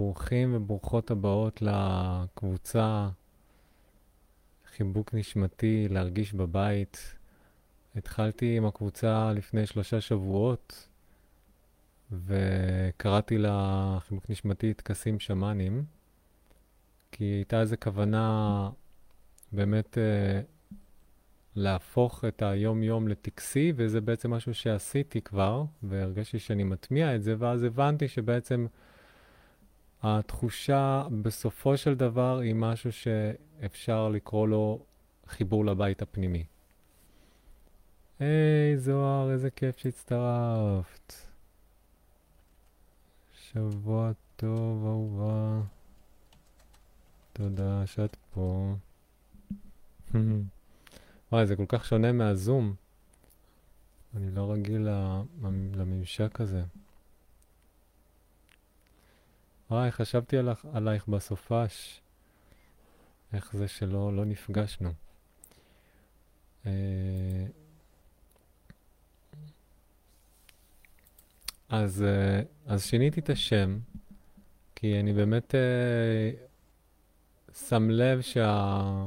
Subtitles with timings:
[0.00, 3.08] ברוכים וברוכות הבאות לקבוצה
[4.76, 7.14] חיבוק נשמתי, להרגיש בבית.
[7.94, 10.88] התחלתי עם הקבוצה לפני שלושה שבועות,
[12.12, 15.84] וקראתי לה חיבוק נשמתי טקסים שמאנים,
[17.12, 18.70] כי הייתה איזו כוונה
[19.52, 20.40] באמת אה,
[21.54, 27.62] להפוך את היום-יום לטקסי, וזה בעצם משהו שעשיתי כבר, והרגשתי שאני מטמיע את זה, ואז
[27.62, 28.66] הבנתי שבעצם...
[30.08, 34.84] התחושה בסופו של דבר היא משהו שאפשר לקרוא לו
[35.26, 36.44] חיבור לבית הפנימי.
[38.18, 41.12] היי, זוהר, איזה כיף שהצטרפת.
[43.32, 45.60] שבוע טוב, אהובה.
[47.32, 48.74] תודה שאת פה.
[51.32, 52.74] וואי, זה כל כך שונה מהזום.
[54.16, 54.88] אני לא רגיל
[55.74, 56.62] לממשק הזה.
[59.70, 62.00] וואי, חשבתי עליך, עלייך בסופש.
[63.32, 64.92] איך זה שלא לא נפגשנו.
[66.66, 67.46] אה,
[71.68, 73.78] אז, אה, אז שיניתי את השם,
[74.74, 76.30] כי אני באמת אה,
[77.68, 79.06] שם לב שה...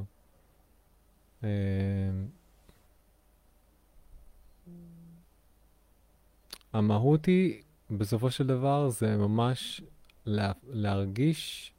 [6.74, 9.82] המהות היא, בסופו של דבר, זה ממש
[10.26, 11.74] לה, להרגיש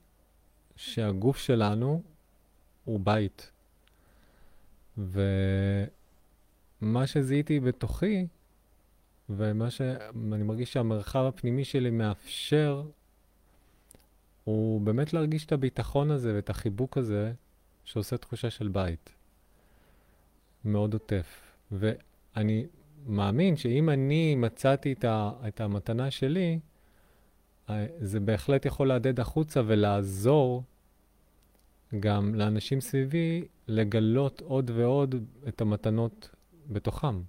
[0.77, 2.03] שהגוף שלנו
[2.85, 3.51] הוא בית.
[4.99, 5.47] ומה
[7.07, 8.27] שזיהיתי בתוכי,
[9.31, 12.83] ומה שאני מרגיש שהמרחב הפנימי שלי מאפשר,
[14.45, 17.33] הוא באמת להרגיש את הביטחון הזה ואת החיבוק הזה,
[17.85, 19.11] שעושה תחושה של בית.
[20.65, 21.53] מאוד עוטף.
[21.73, 22.67] ואני
[23.07, 24.95] מאמין שאם אני מצאתי
[25.49, 26.59] את המתנה שלי,
[28.01, 30.63] זה בהחלט יכול להדהד החוצה ולעזור
[32.01, 35.15] גם לאנשים סביבי לגלות עוד ועוד
[35.49, 36.31] את המתנות
[36.71, 37.21] בתוכם.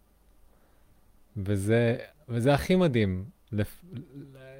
[1.38, 1.98] וזה,
[2.30, 3.84] וזה הכי מדהים, לפ,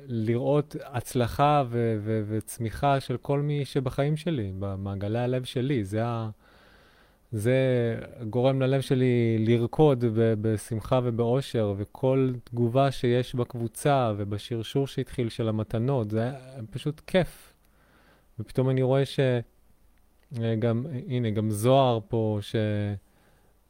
[0.08, 5.84] לראות הצלחה ו, ו, וצמיחה של כל מי שבחיים שלי, במעגלי הלב שלי.
[5.84, 6.30] זה ה...
[7.32, 7.56] זה
[8.30, 16.12] גורם ללב שלי לרקוד ב- בשמחה ובאושר, וכל תגובה שיש בקבוצה ובשרשור שהתחיל של המתנות,
[16.12, 16.34] זה היה
[16.70, 17.54] פשוט כיף.
[18.40, 22.40] ופתאום אני רואה שגם, הנה, גם זוהר פה,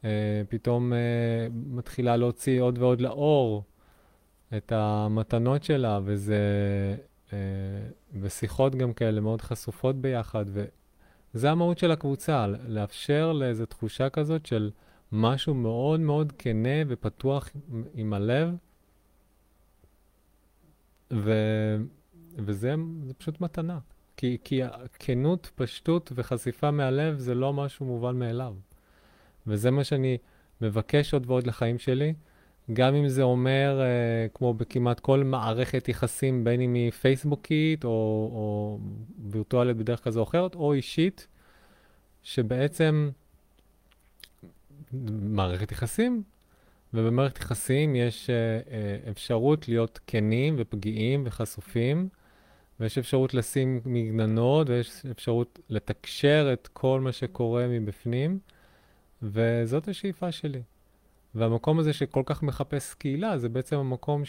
[0.02, 3.64] שפתאום אה, אה, מתחילה להוציא עוד ועוד לאור
[4.56, 6.40] את המתנות שלה, וזה,
[7.32, 7.38] אה,
[8.20, 10.44] ושיחות גם כאלה מאוד חשופות ביחד.
[10.48, 10.64] ו-
[11.34, 14.70] זה המהות של הקבוצה, לאפשר לאיזו תחושה כזאת של
[15.12, 17.50] משהו מאוד מאוד כנה ופתוח
[17.94, 18.54] עם הלב,
[21.12, 21.32] ו...
[22.36, 22.74] וזה
[23.18, 23.78] פשוט מתנה.
[24.16, 24.60] כי, כי
[24.98, 28.54] כנות, פשטות וחשיפה מהלב זה לא משהו מובן מאליו.
[29.46, 30.18] וזה מה שאני
[30.60, 32.14] מבקש עוד ועוד לחיים שלי,
[32.74, 37.90] גם אם זה אומר, uh, כמו בכמעט כל מערכת יחסים, בין אם היא פייסבוקית או,
[38.32, 38.78] או
[39.30, 41.26] וירטואלית בדרך כזו או אחרת, או אישית,
[42.22, 43.10] שבעצם
[45.22, 46.22] מערכת יחסים,
[46.94, 48.66] ובמערכת יחסים יש uh,
[49.06, 52.08] uh, אפשרות להיות כנים ופגיעים וחשופים,
[52.80, 58.38] ויש אפשרות לשים מגננות, ויש אפשרות לתקשר את כל מה שקורה מבפנים,
[59.22, 60.62] וזאת השאיפה שלי.
[61.34, 64.22] והמקום הזה שכל כך מחפש קהילה, זה בעצם המקום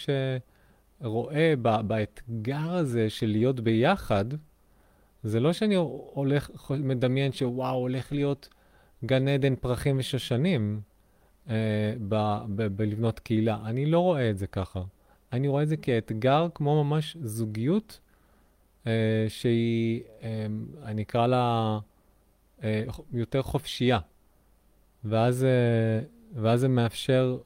[1.02, 1.54] שרואה
[1.88, 4.26] באתגר הזה של להיות ביחד,
[5.24, 8.50] זה לא שאני הולך, מדמיין שוואו, הולך להיות
[9.06, 10.82] גן עדן פרחים ושושנים
[11.50, 12.16] אה, ב,
[12.56, 13.60] ב, בלבנות קהילה.
[13.66, 14.82] אני לא רואה את זה ככה.
[15.34, 18.00] אני רואה את זה כאתגר, כמו ממש זוגיות,
[18.88, 20.46] אה, שהיא, אה,
[20.84, 21.80] אני אקרא לה
[22.64, 22.84] אה,
[23.14, 24.00] יותר חופשייה.
[25.06, 25.44] ואז...
[25.44, 27.38] אה, ואז זה מאפשר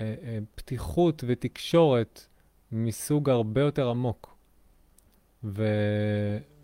[0.00, 2.26] אה, אה, פתיחות ותקשורת
[2.72, 4.36] מסוג הרבה יותר עמוק.
[5.44, 5.66] ו,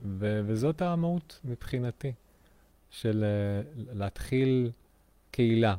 [0.02, 2.12] ו, וזאת המהות מבחינתי,
[2.90, 4.70] של אה, להתחיל
[5.30, 5.74] קהילה.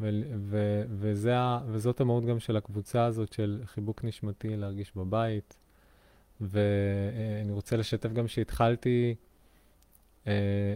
[0.00, 1.34] ו, ו, וזה,
[1.66, 5.56] וזאת המהות גם של הקבוצה הזאת של חיבוק נשמתי, להרגיש בבית.
[6.40, 9.14] ואני רוצה לשתף גם שהתחלתי
[10.26, 10.32] אה,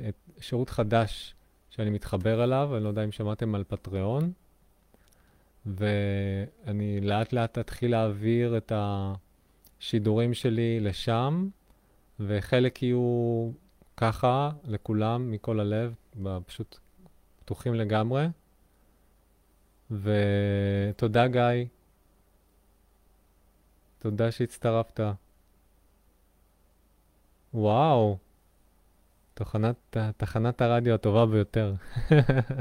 [0.08, 1.34] את שירות חדש
[1.78, 4.32] שאני מתחבר אליו, אני לא יודע אם שמעתם על פטריון,
[5.66, 11.48] ואני לאט לאט אתחיל להעביר את השידורים שלי לשם,
[12.20, 13.50] וחלק יהיו
[13.96, 15.94] ככה לכולם, מכל הלב,
[16.46, 16.78] פשוט
[17.40, 18.26] פתוחים לגמרי.
[19.90, 21.64] ותודה גיא,
[23.98, 25.00] תודה שהצטרפת.
[27.54, 28.18] וואו.
[29.38, 31.74] תחנת, תחנת הרדיו הטובה ביותר.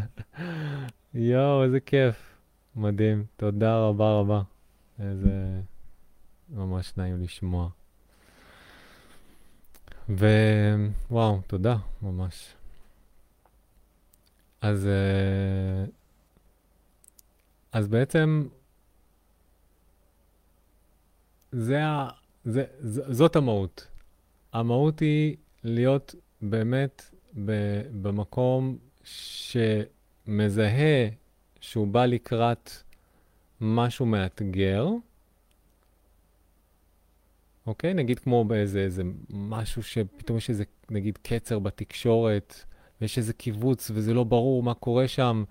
[1.14, 2.36] יואו, איזה כיף.
[2.76, 3.26] מדהים.
[3.38, 4.42] תודה רבה רבה.
[5.00, 5.62] איזה...
[6.50, 7.70] ממש נעים לשמוע.
[10.10, 12.56] ווואו, תודה, ממש.
[14.62, 15.86] אז, אה,
[17.72, 18.48] אז בעצם
[21.52, 22.10] זה ה,
[22.44, 22.66] זה,
[23.10, 23.88] זאת המהות.
[24.54, 27.12] המהות היא להיות באמת
[28.02, 31.08] במקום שמזהה
[31.60, 32.72] שהוא בא לקראת
[33.62, 34.88] משהו מאתגר,
[37.68, 37.94] אוקיי?
[37.94, 42.64] נגיד כמו באיזה איזה משהו שפתאום יש איזה, נגיד, קצר בתקשורת,
[43.02, 45.44] ויש איזה קיבוץ וזה לא ברור מה קורה שם,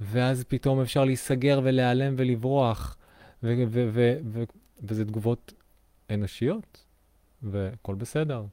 [0.00, 2.96] ואז פתאום אפשר להיסגר ולהיעלם ולברוח,
[3.42, 5.52] וזה תגובות
[6.10, 6.84] אנושיות,
[7.42, 8.44] והכל בסדר.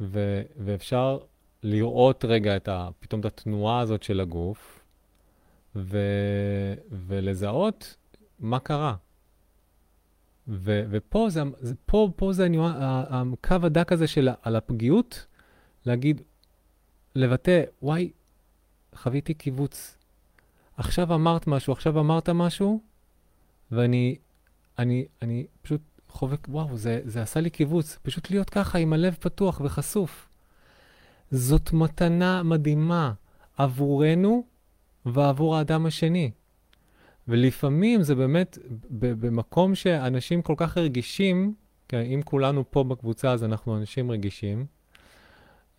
[0.00, 1.18] ו- ואפשר
[1.62, 4.80] לראות רגע את ה- פתאום את התנועה הזאת של הגוף,
[5.76, 7.96] ו- ולזהות
[8.38, 8.94] מה קרה.
[10.48, 12.72] ו- ופה זה, זה, פה, פה זה הניוע,
[13.10, 15.26] הקו הדק הזה של על הפגיעות,
[15.86, 16.22] להגיד,
[17.14, 18.10] לבטא, וואי,
[18.94, 19.98] חוויתי קיבוץ.
[20.76, 22.80] עכשיו אמרת משהו, עכשיו אמרת משהו,
[23.70, 24.16] ואני
[24.78, 25.80] אני, אני פשוט
[26.16, 27.98] חובק, וואו, זה, זה עשה לי קיבוץ.
[28.02, 30.28] פשוט להיות ככה עם הלב פתוח וחשוף.
[31.30, 33.12] זאת מתנה מדהימה
[33.56, 34.44] עבורנו
[35.06, 36.30] ועבור האדם השני.
[37.28, 38.58] ולפעמים זה באמת
[38.90, 41.54] במקום שאנשים כל כך רגישים,
[41.88, 44.66] כן, אם כולנו פה בקבוצה אז אנחנו אנשים רגישים,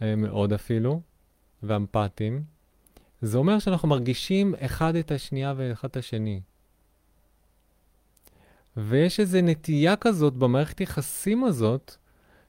[0.02, 1.02] אה, מאוד אפילו,
[1.64, 2.44] ואמפתיים.
[3.22, 6.42] זה אומר שאנחנו מרגישים אחד את השנייה ואחד את השני.
[8.78, 11.96] ויש איזו נטייה כזאת במערכת יחסים הזאת,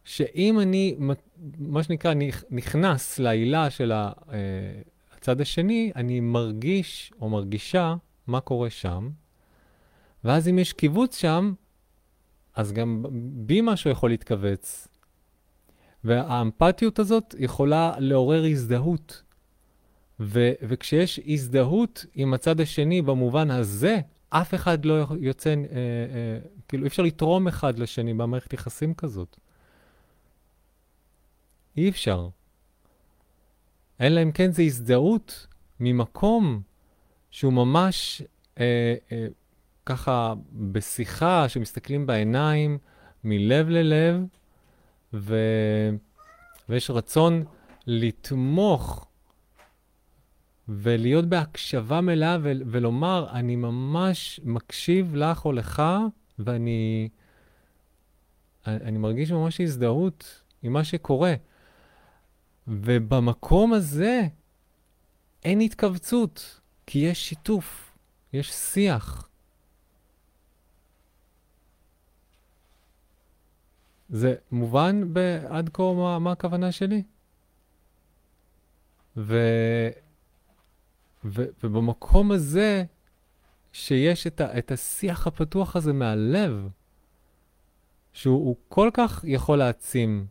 [0.04, 0.96] שאם אני,
[1.58, 2.14] מה שנקרא,
[2.50, 4.10] נכנס לעילה של אה,
[5.16, 7.94] הצד השני, אני מרגיש או מרגישה
[8.26, 9.10] מה קורה שם,
[10.24, 11.52] ואז אם יש קיבוץ שם,
[12.54, 14.88] אז גם בי משהו יכול להתכווץ.
[16.04, 19.22] והאמפתיות הזאת יכולה לעורר הזדהות.
[20.20, 26.38] ו- וכשיש הזדהות עם הצד השני במובן הזה, אף אחד לא יוצא, אה, אה,
[26.68, 29.36] כאילו, אי אפשר לתרום אחד לשני במערכת יחסים כזאת.
[31.76, 32.28] אי אפשר.
[34.00, 35.46] אלא אם כן זה הזדהות
[35.80, 36.62] ממקום
[37.30, 38.22] שהוא ממש
[38.58, 39.26] אה, אה,
[39.86, 42.78] ככה בשיחה, שמסתכלים בעיניים,
[43.24, 44.20] מלב ללב,
[45.12, 45.36] ו...
[46.68, 47.44] ויש רצון
[47.86, 49.07] לתמוך
[50.68, 55.82] ולהיות בהקשבה מלאה ו- ולומר, אני ממש מקשיב לך או לך,
[56.38, 57.08] ואני
[58.66, 61.34] אני מרגיש ממש הזדהות עם מה שקורה.
[62.68, 64.22] ובמקום הזה
[65.44, 67.96] אין התכווצות, כי יש שיתוף,
[68.32, 69.28] יש שיח.
[74.08, 75.02] זה מובן
[75.48, 77.02] עד כה מה, מה הכוונה שלי?
[79.16, 79.38] ו...
[81.34, 82.84] ובמקום הזה,
[83.72, 86.68] שיש את, ה- את השיח הפתוח הזה מהלב,
[88.12, 90.26] שהוא כל כך יכול להעצים,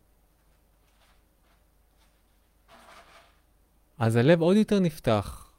[3.98, 5.50] אז הלב עוד יותר נפתח.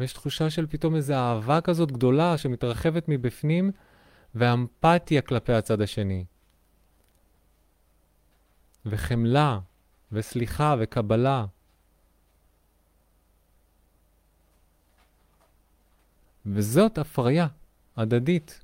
[0.00, 3.70] ויש תחושה של פתאום איזו אהבה כזאת גדולה שמתרחבת מבפנים,
[4.34, 6.24] ואמפתיה כלפי הצד השני.
[8.86, 9.58] וחמלה,
[10.12, 11.46] וסליחה, וקבלה.
[16.52, 17.46] וזאת הפריה
[17.96, 18.60] הדדית.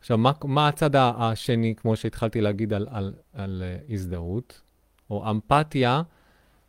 [0.00, 4.60] עכשיו, מה, מה הצד השני, כמו שהתחלתי להגיד על, על, על uh, הזדהות,
[5.10, 6.02] או אמפתיה,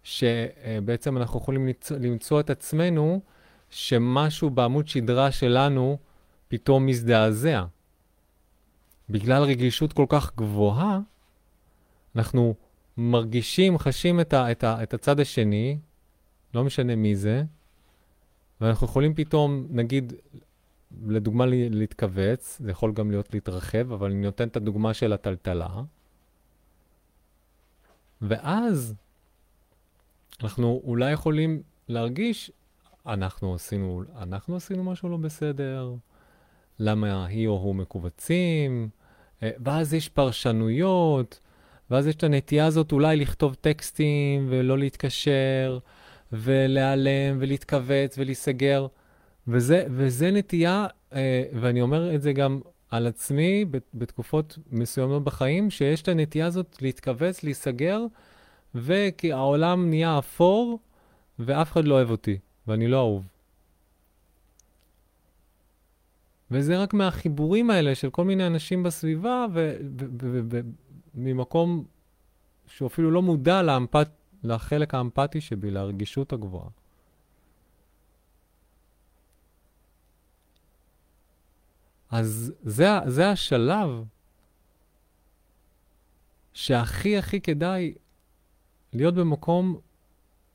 [0.03, 3.21] שבעצם אנחנו יכולים למצוא, למצוא את עצמנו
[3.69, 5.97] שמשהו בעמוד שדרה שלנו
[6.47, 7.63] פתאום מזדעזע.
[9.09, 10.99] בגלל רגישות כל כך גבוהה,
[12.15, 12.55] אנחנו
[12.97, 15.77] מרגישים, חשים את, ה, את, ה, את הצד השני,
[16.53, 17.43] לא משנה מי זה,
[18.61, 20.13] ואנחנו יכולים פתאום, נגיד,
[21.07, 25.81] לדוגמה להתכווץ, זה יכול גם להיות להתרחב, אבל אני נותן את הדוגמה של הטלטלה.
[28.21, 28.93] ואז
[30.43, 32.51] אנחנו אולי יכולים להרגיש,
[33.05, 35.93] אנחנו עשינו, אנחנו עשינו משהו לא בסדר,
[36.79, 38.89] למה היא או הוא מכווצים,
[39.43, 41.39] אה, ואז יש פרשנויות,
[41.91, 45.79] ואז יש את הנטייה הזאת אולי לכתוב טקסטים ולא להתקשר,
[46.33, 48.87] ולהיעלם ולהתכווץ ולהיסגר.
[49.47, 52.59] וזה, וזה נטייה, אה, ואני אומר את זה גם
[52.89, 58.01] על עצמי בתקופות מסוימות בחיים, שיש את הנטייה הזאת להתכווץ, להיסגר,
[58.75, 60.79] וכי העולם נהיה אפור,
[61.39, 63.23] ואף אחד לא אוהב אותי, ואני לא אהוב.
[66.51, 69.45] וזה רק מהחיבורים האלה של כל מיני אנשים בסביבה,
[71.15, 71.83] וממקום
[72.67, 74.07] שהוא אפילו לא מודע לאמפת,
[74.43, 76.69] לחלק האמפתי שבי, לרגישות הגבוהה.
[82.09, 83.89] אז זה, זה השלב
[86.53, 87.93] שהכי הכי כדאי
[88.93, 89.79] להיות במקום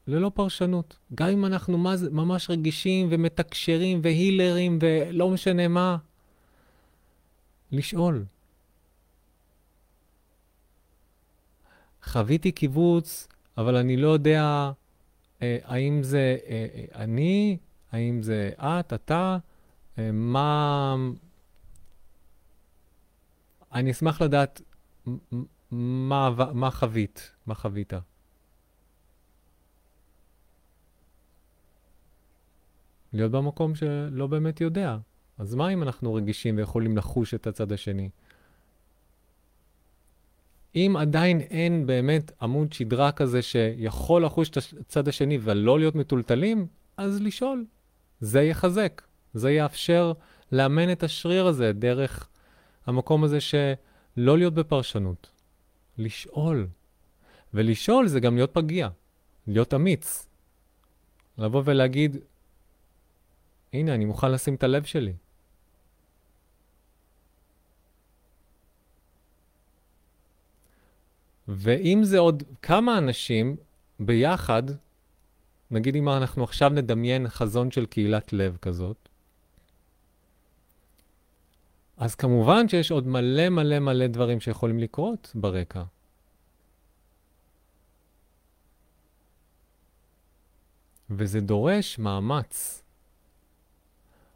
[0.07, 0.99] ללא פרשנות.
[1.15, 1.79] גם אם אנחנו
[2.11, 5.97] ממש רגישים ומתקשרים והילרים ולא משנה מה,
[7.73, 8.25] לשאול.
[12.03, 13.29] חוויתי קיבוץ,
[13.59, 14.71] אבל אני לא יודע
[15.43, 17.59] אה, האם זה אה, אה, אני,
[17.93, 19.39] האם זה את, אתה,
[19.99, 20.97] אה, מה...
[23.73, 24.61] אני אשמח לדעת
[25.71, 27.93] מה, מה חווית, מה חווית.
[33.13, 34.97] להיות במקום שלא באמת יודע.
[35.39, 38.11] אז מה אם אנחנו רגישים ויכולים לחוש את הצד השני?
[40.77, 46.67] אם עדיין אין באמת עמוד שדרה כזה שיכול לחוש את הצד השני ולא להיות מטולטלים,
[46.97, 47.65] אז לשאול.
[48.21, 49.03] זה יחזק,
[49.35, 50.13] זה יאפשר
[50.53, 52.29] לאמן את השריר הזה דרך
[52.87, 55.31] המקום הזה שלא להיות בפרשנות.
[55.99, 56.67] לשאול.
[57.55, 58.89] ולשאול זה גם להיות פגיע,
[59.47, 60.29] להיות אמיץ.
[61.39, 62.17] לבוא ולהגיד,
[63.73, 65.13] הנה, אני מוכן לשים את הלב שלי.
[71.49, 73.57] ואם זה עוד כמה אנשים
[74.01, 74.63] ביחד,
[75.71, 79.09] נגיד אם אנחנו עכשיו נדמיין חזון של קהילת לב כזאת,
[81.97, 85.83] אז כמובן שיש עוד מלא מלא מלא דברים שיכולים לקרות ברקע.
[91.11, 92.83] וזה דורש מאמץ.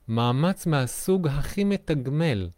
[0.09, 2.49] מאמץ מהסוג הכי מתגמל.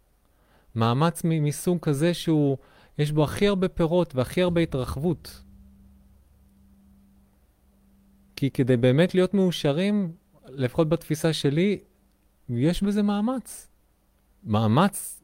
[0.75, 2.57] מאמץ מסוג כזה שהוא,
[2.97, 5.43] יש בו הכי הרבה פירות והכי הרבה התרחבות.
[8.35, 10.11] כי כדי באמת להיות מאושרים,
[10.45, 11.79] לפחות בתפיסה שלי,
[12.49, 13.67] יש בזה מאמץ.
[14.43, 15.23] מאמץ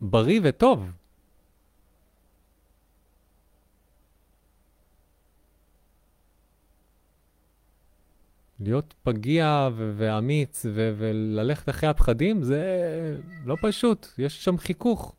[0.00, 0.90] בריא וטוב.
[8.60, 12.62] להיות פגיע ו- ואמיץ ו- וללכת אחרי הפחדים, זה
[13.44, 15.16] לא פשוט, יש שם חיכוך.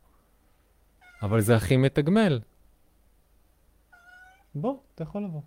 [1.22, 2.40] אבל זה הכי מתגמל.
[4.54, 5.40] בוא, אתה יכול לבוא.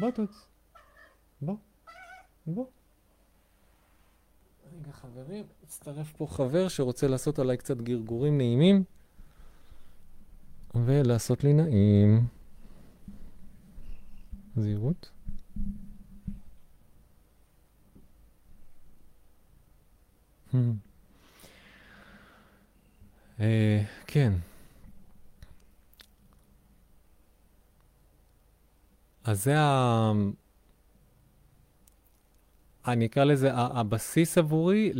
[0.00, 0.46] בוא תוץ.
[1.40, 1.56] בוא.
[2.46, 2.66] בוא.
[4.76, 8.84] רגע, חברים, הצטרף פה חבר שרוצה לעשות עליי קצת גרגורים נעימים,
[10.74, 12.26] ולעשות לי נעים.
[14.56, 15.10] זהירות.
[23.40, 24.32] אה, כן.
[29.24, 30.12] אז זה ה...
[32.86, 34.92] אני אקרא לזה הבסיס עבורי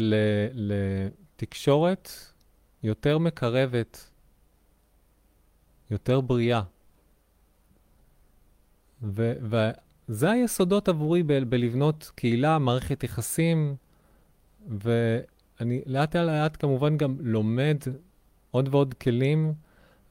[0.55, 2.11] לתקשורת
[2.83, 4.11] יותר מקרבת,
[5.91, 6.63] יותר בריאה.
[9.03, 13.77] וזה היסודות עבורי ב- בלבנות קהילה, מערכת יחסים,
[14.69, 17.79] ואני לאט לאט כמובן גם לומד
[18.51, 19.55] עוד ועוד כלים,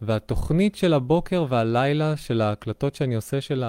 [0.01, 3.63] והתוכנית של הבוקר והלילה של ההקלטות שאני עושה של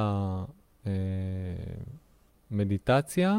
[2.50, 3.38] המדיטציה, אה,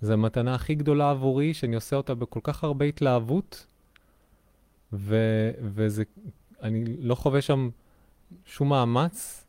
[0.00, 3.66] זו המתנה הכי גדולה עבורי, שאני עושה אותה בכל כך הרבה התלהבות,
[4.92, 6.04] ו- וזה,
[6.98, 7.70] לא חווה שם
[8.44, 9.46] שום מאמץ.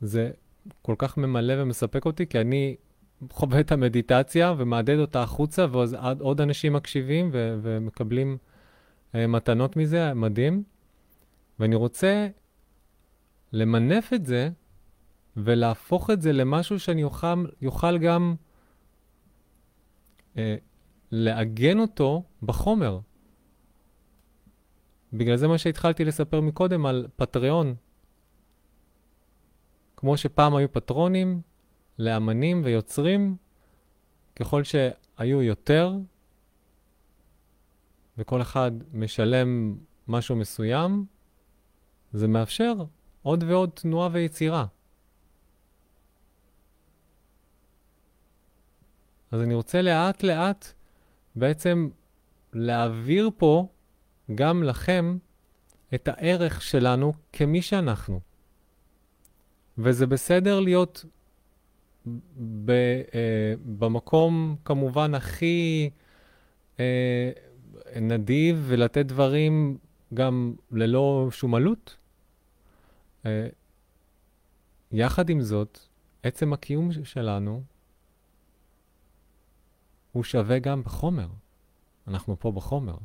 [0.00, 0.30] זה
[0.82, 2.76] כל כך ממלא ומספק אותי, כי אני
[3.30, 8.36] חווה את המדיטציה ומעדד אותה החוצה, ועוד אנשים מקשיבים ו- ומקבלים
[9.12, 10.62] uh, מתנות מזה, מדהים.
[11.58, 12.28] ואני רוצה
[13.52, 14.50] למנף את זה
[15.36, 18.34] ולהפוך את זה למשהו שאני אוכל, יוכל גם
[20.36, 20.56] אה,
[21.10, 23.00] לעגן אותו בחומר.
[25.12, 27.74] בגלל זה מה שהתחלתי לספר מקודם על פטריון.
[29.96, 31.40] כמו שפעם היו פטרונים
[31.98, 33.36] לאמנים ויוצרים,
[34.36, 35.92] ככל שהיו יותר,
[38.18, 39.76] וכל אחד משלם
[40.08, 41.06] משהו מסוים,
[42.12, 42.74] זה מאפשר
[43.22, 44.66] עוד ועוד תנועה ויצירה.
[49.30, 50.72] אז אני רוצה לאט לאט
[51.36, 51.88] בעצם
[52.52, 53.68] להעביר פה
[54.34, 55.18] גם לכם
[55.94, 58.20] את הערך שלנו כמי שאנחנו.
[59.78, 61.04] וזה בסדר להיות
[62.64, 65.90] ב, אה, במקום כמובן הכי
[66.80, 67.30] אה,
[68.00, 69.78] נדיב ולתת דברים
[70.14, 71.96] גם ללא שום עלות.
[73.26, 73.48] אה,
[74.92, 75.78] יחד עם זאת,
[76.22, 77.62] עצם הקיום שלנו
[80.12, 81.28] הוא שווה גם בחומר.
[82.08, 82.96] אנחנו פה בחומר.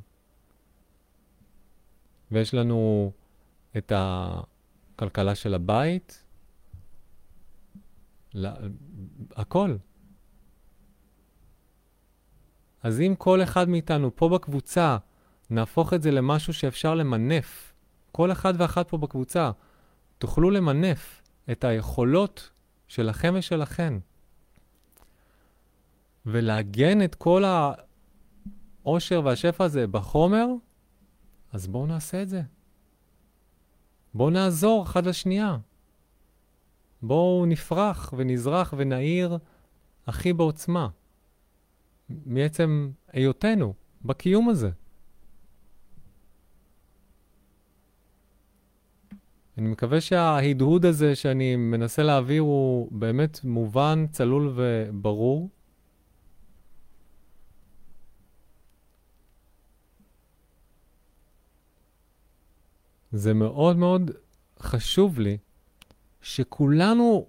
[2.31, 3.11] ויש לנו
[3.77, 6.23] את הכלכלה של הבית,
[8.33, 8.55] לה,
[9.35, 9.75] הכל.
[12.83, 14.97] אז אם כל אחד מאיתנו פה בקבוצה
[15.49, 17.73] נהפוך את זה למשהו שאפשר למנף,
[18.11, 19.51] כל אחד ואחת פה בקבוצה,
[20.17, 21.21] תוכלו למנף
[21.51, 22.49] את היכולות
[22.87, 23.93] שלכם ושלכן,
[26.25, 27.43] ולעגן את כל
[28.83, 30.47] העושר והשפע הזה בחומר,
[31.51, 32.41] אז בואו נעשה את זה.
[34.13, 35.57] בואו נעזור אחד לשנייה.
[37.01, 39.37] בואו נפרח ונזרח ונעיר
[40.07, 40.87] הכי בעוצמה,
[42.09, 43.73] מעצם היותנו
[44.05, 44.69] בקיום הזה.
[49.57, 55.49] אני מקווה שההדהוד הזה שאני מנסה להעביר הוא באמת מובן, צלול וברור.
[63.11, 64.11] זה מאוד מאוד
[64.59, 65.37] חשוב לי
[66.21, 67.27] שכולנו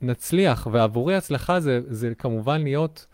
[0.00, 3.06] נצליח, ועבורי הצלחה זה, זה כמובן להיות,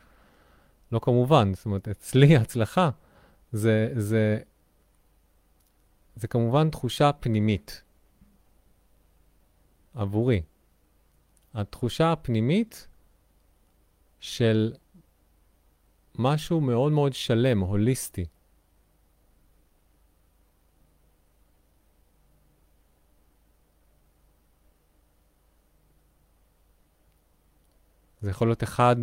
[0.92, 2.90] לא כמובן, זאת אומרת, אצלי הצלחה
[3.52, 4.38] זה, זה,
[6.16, 7.82] זה כמובן תחושה פנימית
[9.94, 10.42] עבורי.
[11.54, 12.88] התחושה הפנימית
[14.20, 14.72] של
[16.18, 18.24] משהו מאוד מאוד שלם, הוליסטי.
[28.20, 28.96] זה יכול להיות אחד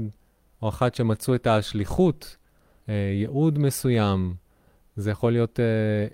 [0.61, 2.37] או אחת שמצאו את השליחות,
[2.89, 4.35] אה, ייעוד מסוים.
[4.95, 6.07] זה יכול להיות אה,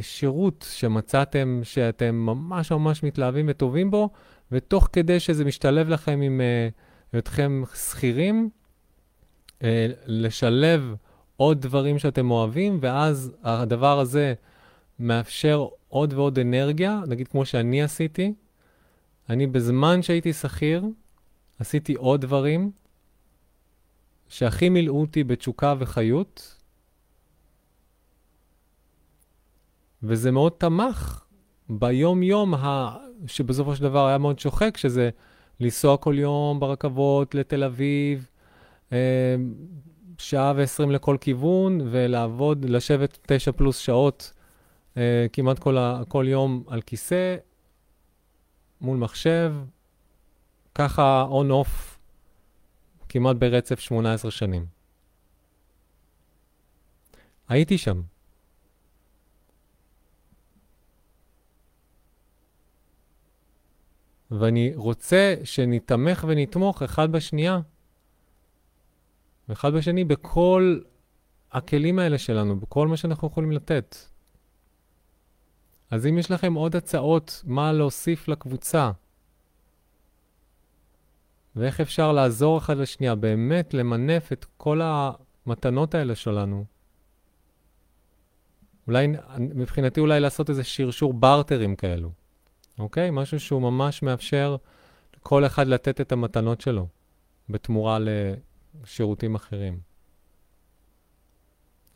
[0.00, 4.10] שירות שמצאתם שאתם ממש ממש מתלהבים וטובים בו,
[4.52, 6.68] ותוך כדי שזה משתלב לכם עם אה,
[7.12, 8.50] היותכם שכירים,
[9.62, 10.94] אה, לשלב
[11.36, 14.34] עוד דברים שאתם אוהבים, ואז הדבר הזה
[14.98, 18.34] מאפשר עוד ועוד אנרגיה, נגיד כמו שאני עשיתי.
[19.28, 20.84] אני בזמן שהייתי שכיר,
[21.58, 22.70] עשיתי עוד דברים
[24.28, 26.53] שהכי מילאו אותי בתשוקה וחיות,
[30.06, 31.24] וזה מאוד תמך
[31.68, 32.96] ביום-יום ה...
[33.26, 35.10] שבסופו של דבר היה מאוד שוחק, שזה
[35.60, 38.28] לנסוע כל יום ברכבות לתל אביב,
[38.92, 39.36] אה,
[40.18, 44.32] שעה ועשרים לכל כיוון, ולעבוד, לשבת תשע פלוס שעות
[44.96, 46.02] אה, כמעט כל, ה...
[46.08, 47.36] כל יום על כיסא,
[48.80, 49.54] מול מחשב,
[50.74, 51.98] ככה און-אוף
[53.08, 54.66] כמעט ברצף 18 שנים.
[57.48, 58.13] הייתי שם.
[64.40, 67.60] ואני רוצה שנתמך ונתמוך אחד בשנייה,
[69.48, 70.78] ואחד בשני בכל
[71.52, 73.96] הכלים האלה שלנו, בכל מה שאנחנו יכולים לתת.
[75.90, 78.90] אז אם יש לכם עוד הצעות מה להוסיף לקבוצה,
[81.56, 86.64] ואיך אפשר לעזור אחד לשנייה, באמת למנף את כל המתנות האלה שלנו.
[88.86, 92.10] אולי, מבחינתי אולי לעשות איזה שרשור בארטרים כאלו,
[92.78, 93.10] אוקיי?
[93.12, 94.56] משהו שהוא ממש מאפשר
[95.16, 96.86] לכל אחד לתת את המתנות שלו
[97.48, 99.80] בתמורה לשירותים אחרים.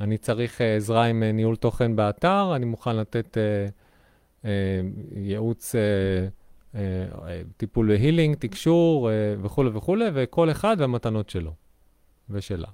[0.01, 3.37] אני צריך uh, עזרה עם uh, ניהול תוכן באתר, אני מוכן לתת
[4.45, 4.47] uh,
[5.17, 5.75] ייעוץ
[7.57, 9.11] טיפול בהילינג, תקשור
[9.43, 11.53] וכולי וכולי, וכל אחד והמתנות שלו
[12.31, 12.69] ושלה.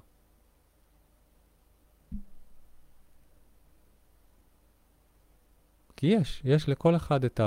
[5.95, 7.39] כי יש, יש לכל אחד את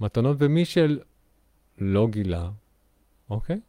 [0.00, 2.50] המתנות, ומי שלא גילה,
[3.30, 3.60] אוקיי?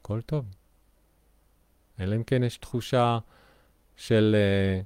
[0.00, 0.44] הכל טוב.
[2.00, 3.18] אלא אם כן יש תחושה
[3.96, 4.84] של uh,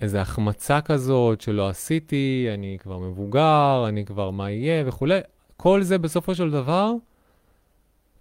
[0.00, 5.20] איזו החמצה כזאת שלא עשיתי, אני כבר מבוגר, אני כבר מה יהיה וכולי.
[5.56, 6.92] כל זה בסופו של דבר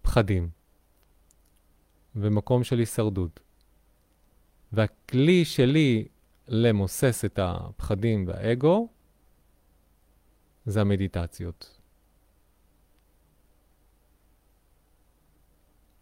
[0.01, 0.58] פחדים
[2.15, 3.39] ומקום של הישרדות.
[4.71, 6.07] והכלי שלי
[6.47, 8.87] למוסס את הפחדים והאגו
[10.65, 11.79] זה המדיטציות.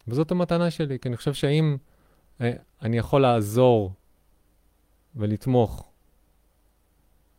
[0.08, 1.76] וזאת המתנה שלי, כי אני חושב שאם
[2.40, 3.92] אה, אני יכול לעזור
[5.16, 5.90] ולתמוך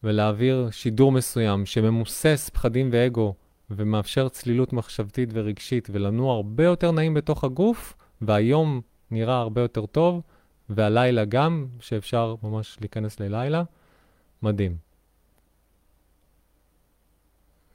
[0.03, 3.35] ולהעביר שידור מסוים שממוסס פחדים ואגו
[3.69, 10.21] ומאפשר צלילות מחשבתית ורגשית ולנוע הרבה יותר נעים בתוך הגוף, והיום נראה הרבה יותר טוב,
[10.69, 13.63] והלילה גם, שאפשר ממש להיכנס ללילה,
[14.41, 14.77] מדהים.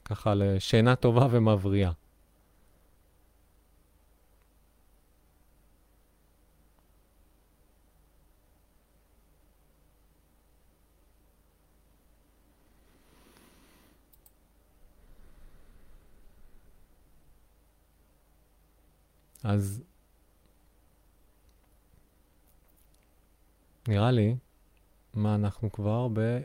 [0.04, 1.92] ככה לשינה טובה ומבריאה.
[19.44, 19.82] אז
[23.88, 24.36] נראה לי,
[25.14, 26.40] מה אנחנו כבר ב...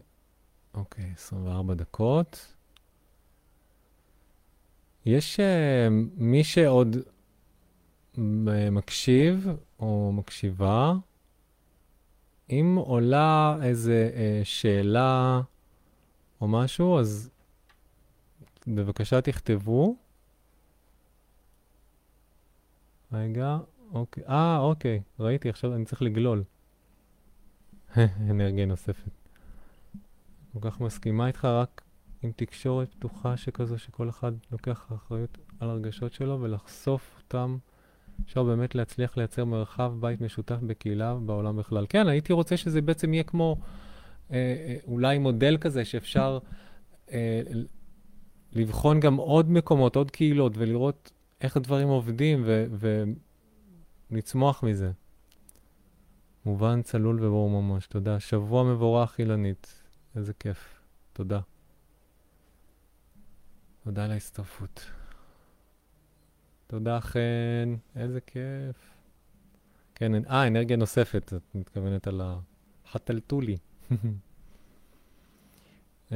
[0.74, 2.56] אוקיי, 24 דקות.
[5.06, 5.44] יש uh,
[6.18, 8.20] מי שעוד uh,
[8.72, 9.48] מקשיב
[9.80, 10.94] או מקשיבה,
[12.50, 15.42] אם עולה איזה uh, שאלה
[16.42, 17.30] או משהו, אז
[18.68, 19.96] בבקשה תכתבו.
[23.12, 23.58] רגע,
[23.92, 24.24] אוקיי.
[24.28, 26.44] אה, אוקיי, ראיתי, עכשיו אני צריך לגלול.
[28.32, 29.12] אנרגיה נוספת.
[30.54, 31.82] כל כך מסכימה איתך, רק
[32.24, 37.58] עם תקשורת פתוחה שכזו, שכל אחד לוקח אחריות על הרגשות שלו ולחשוף אותם.
[38.26, 41.86] אפשר באמת להצליח לייצר מרחב בית משותף בקהילה בעולם בכלל.
[41.90, 43.58] כן, הייתי רוצה שזה בעצם יהיה כמו
[44.32, 46.40] אה, אה, אולי מודל כזה שאפשר
[47.12, 47.42] אה,
[48.54, 52.46] לבחון גם עוד מקומות, עוד קהילות, ולראות איך הדברים עובדים
[54.12, 54.92] ולצמוח מזה.
[56.46, 58.20] מובן צלול וברור ממש, תודה.
[58.20, 59.84] שבוע מבורך, אילנית.
[60.16, 60.82] איזה כיף.
[61.14, 61.40] תודה.
[63.84, 64.86] תודה על ההצטרפות.
[66.68, 67.76] תודה, חן.
[67.96, 69.00] איזה כיף.
[69.96, 72.22] כן, אה, אנרגיה נוספת, את מתכוונת על
[72.86, 73.58] החתלתולי.
[76.12, 76.16] אמ,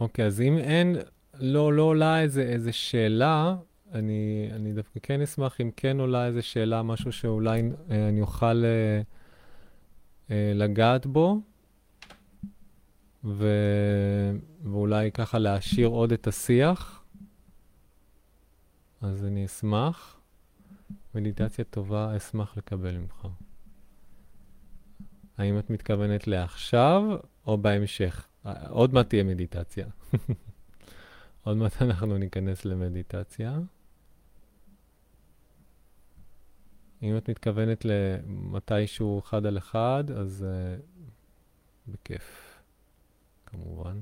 [0.00, 0.96] אוקיי, אז אם אין,
[1.34, 3.56] לא, לא עולה איזה, איזה שאלה,
[3.92, 8.64] אני, אני דווקא כן אשמח אם כן עולה איזה שאלה, משהו שאולי אה, אני אוכל
[8.64, 9.00] אה,
[10.30, 11.40] אה, לגעת בו,
[13.24, 13.48] ו,
[14.62, 17.04] ואולי ככה להעשיר עוד את השיח.
[19.00, 20.16] אז אני אשמח.
[21.14, 23.26] מדיטציה טובה, אשמח לקבל ממך.
[25.38, 27.02] האם את מתכוונת לעכשיו
[27.46, 28.26] או בהמשך?
[28.68, 29.86] עוד מעט תהיה מדיטציה.
[31.44, 33.58] עוד מעט אנחנו ניכנס למדיטציה.
[37.02, 40.82] אם את מתכוונת למתישהו אחד על אחד, אז uh,
[41.88, 42.58] בכיף,
[43.46, 44.00] כמובן.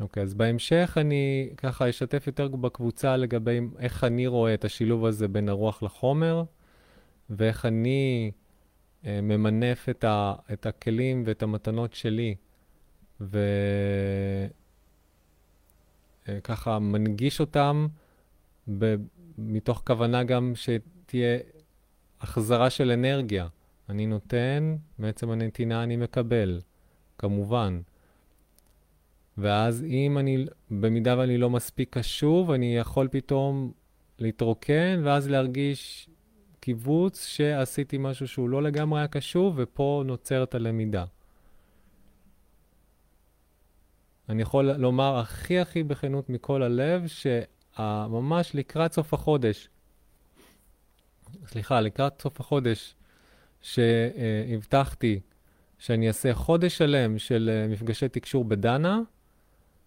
[0.00, 5.06] אוקיי, okay, אז בהמשך אני ככה אשתף יותר בקבוצה לגבי איך אני רואה את השילוב
[5.06, 6.44] הזה בין הרוח לחומר,
[7.30, 8.30] ואיך אני
[9.02, 12.34] uh, ממנף את, ה, את הכלים ואת המתנות שלי,
[13.20, 14.76] וככה
[16.76, 17.86] uh, מנגיש אותם
[18.78, 18.96] ב-
[19.38, 21.38] מתוך כוונה גם שתהיה
[22.20, 23.48] החזרה של אנרגיה.
[23.88, 26.60] אני נותן, בעצם הנתינה אני מקבל,
[27.18, 27.80] כמובן.
[29.38, 33.72] ואז אם אני, במידה ואני לא מספיק קשוב, אני יכול פתאום
[34.18, 36.08] להתרוקן, ואז להרגיש
[36.60, 41.04] קיבוץ שעשיתי משהו שהוא לא לגמרי היה קשוב, ופה נוצרת הלמידה.
[44.30, 47.26] אני יכול לומר הכי הכי בכנות מכל הלב, ש...
[48.08, 49.68] ממש לקראת סוף החודש,
[51.46, 52.94] סליחה, לקראת סוף החודש,
[53.62, 55.20] שהבטחתי
[55.78, 59.00] שאני אעשה חודש שלם של אה, מפגשי תקשור בדנה,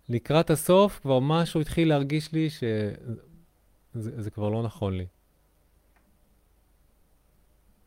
[0.09, 5.05] לקראת הסוף כבר משהו התחיל להרגיש לי שזה כבר לא נכון לי.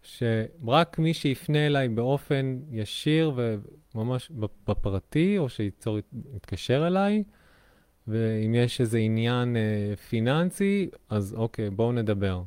[0.03, 3.41] שרק מי שיפנה אליי באופן ישיר
[3.97, 4.31] וממש
[4.67, 7.25] בפרטי, או שיתקשר אליי,
[8.09, 12.43] ואם יש איזה עניין אה, פיננסי, אז אוקיי, בואו נדבר.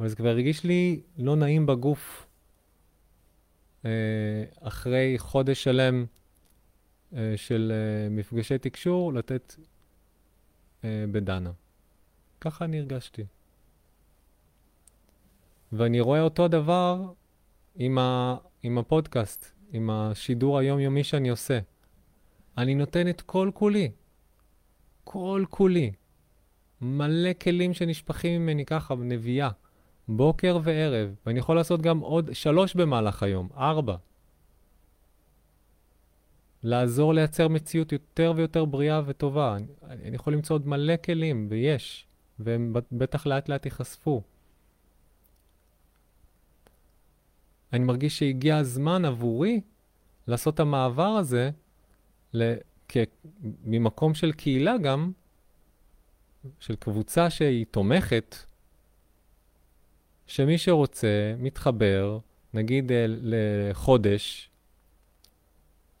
[0.00, 2.26] אבל זה כבר הרגיש לי לא נעים בגוף
[3.84, 3.90] אה,
[4.60, 6.04] אחרי חודש שלם
[7.16, 9.54] אה, של אה, מפגשי תקשור, לתת
[10.84, 11.52] אה, בדנה.
[12.40, 13.24] ככה אני הרגשתי.
[15.72, 17.12] ואני רואה אותו דבר
[17.74, 21.58] עם, ה, עם הפודקאסט, עם השידור היומיומי שאני עושה.
[22.58, 23.90] אני נותן את כל כולי.
[25.04, 25.92] כל כולי.
[26.80, 29.50] מלא כלים שנשפכים ממני ככה, נביאה,
[30.08, 33.96] בוקר וערב, ואני יכול לעשות גם עוד שלוש במהלך היום, ארבע.
[36.62, 39.56] לעזור לייצר מציאות יותר ויותר בריאה וטובה.
[39.56, 42.06] אני, אני יכול למצוא עוד מלא כלים, ויש,
[42.38, 44.22] והם בטח לאט לאט ייחשפו.
[47.72, 49.60] אני מרגיש שהגיע הזמן עבורי
[50.26, 51.50] לעשות את המעבר הזה
[52.88, 52.96] כ...
[53.64, 55.12] ממקום של קהילה גם,
[56.60, 58.36] של קבוצה שהיא תומכת,
[60.26, 62.18] שמי שרוצה מתחבר,
[62.54, 64.50] נגיד אה, לחודש,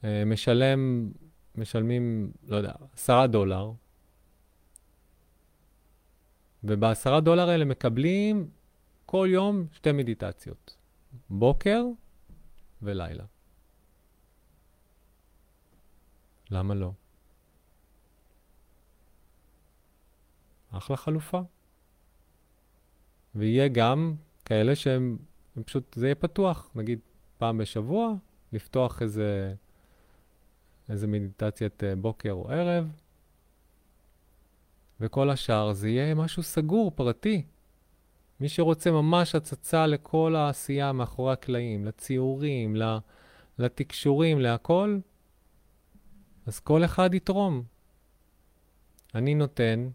[0.04, 1.10] אה, משלם,
[1.54, 3.72] משלמים, לא יודע, עשרה דולר,
[6.64, 8.48] ובעשרה דולר האלה מקבלים
[9.06, 10.76] כל יום שתי מדיטציות,
[11.30, 11.84] בוקר
[12.82, 13.24] ולילה.
[16.50, 16.92] למה לא?
[20.70, 21.40] אחלה חלופה.
[23.34, 25.18] ויהיה גם כאלה שהם,
[25.64, 26.98] פשוט, זה יהיה פתוח, נגיד
[27.38, 28.14] פעם בשבוע,
[28.52, 29.54] לפתוח איזה,
[30.88, 32.92] איזה מדיטציית אה, בוקר או ערב,
[35.00, 37.42] וכל השאר זה יהיה משהו סגור, פרטי.
[38.40, 42.76] מי שרוצה ממש הצצה לכל העשייה מאחורי הקלעים, לציורים,
[43.58, 44.98] לתקשורים, להכל,
[46.46, 47.62] אז כל אחד יתרום.
[49.14, 49.88] אני נותן,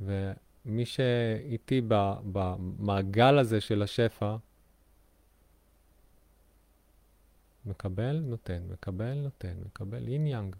[0.00, 1.80] ומי שאיתי
[2.32, 4.36] במעגל הזה של השפע,
[7.66, 10.56] מקבל, נותן, מקבל, נותן, מקבל, אין יאנג.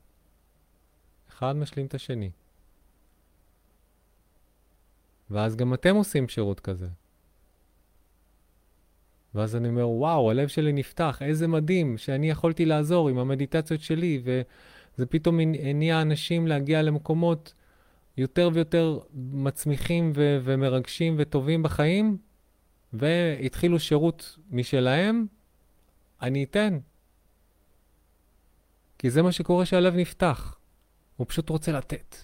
[1.29, 2.31] אחד משלים את השני.
[5.31, 6.87] ואז גם אתם עושים שירות כזה.
[9.35, 14.23] ואז אני אומר, וואו, הלב שלי נפתח, איזה מדהים שאני יכולתי לעזור עם המדיטציות שלי,
[14.25, 17.55] וזה פתאום הניע אנשים להגיע למקומות
[18.17, 22.19] יותר ויותר מצמיחים ו- ומרגשים וטובים בחיים,
[22.93, 25.27] והתחילו שירות משלהם,
[26.23, 26.79] אני אתן.
[28.99, 30.59] כי זה מה שקורה שהלב נפתח.
[31.17, 32.17] הוא פשוט רוצה לתת.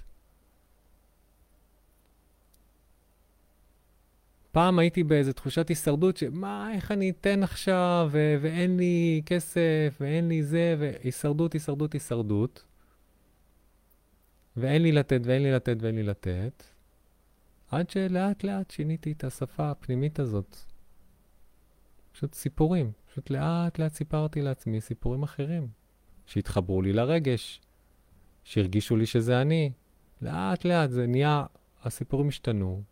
[4.52, 10.28] פעם הייתי באיזו תחושת הישרדות, שמה, איך אני אתן עכשיו, ו- ואין לי כסף, ואין
[10.28, 12.64] לי זה, והישרדות, הישרדות, הישרדות.
[14.56, 16.62] ואין לי לתת, ואין לי לתת, ואין לי לתת.
[17.70, 20.56] עד שלאט לאט שיניתי את השפה הפנימית הזאת.
[22.12, 22.92] פשוט סיפורים.
[23.10, 25.68] פשוט לאט לאט סיפרתי לעצמי סיפורים אחרים.
[26.26, 27.60] שהתחברו לי לרגש,
[28.44, 29.72] שהרגישו לי שזה אני.
[30.22, 31.44] לאט לאט זה נהיה,
[31.82, 32.82] הסיפורים השתנו,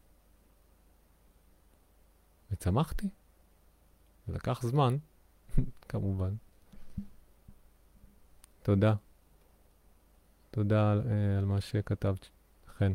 [2.52, 3.08] וצמחתי.
[4.28, 4.96] לקח זמן,
[5.88, 6.34] כמובן.
[8.62, 8.94] תודה.
[10.50, 12.28] תודה על, uh, על מה שכתבת,
[12.78, 12.92] חן.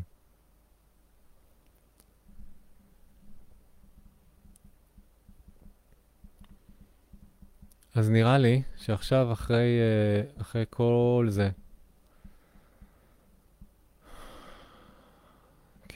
[7.94, 9.78] אז נראה לי שעכשיו, אחרי,
[10.36, 11.50] uh, אחרי כל זה,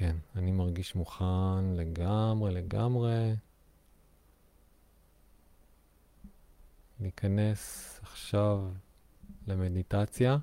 [0.00, 3.34] כן, אני מרגיש מוכן לגמרי, לגמרי.
[7.00, 8.64] ניכנס עכשיו
[9.46, 10.38] למדיטציה.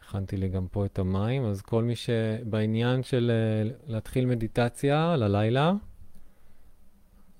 [0.00, 5.72] הכנתי לי גם פה את המים, אז כל מי שבעניין של אה, להתחיל מדיטציה ללילה,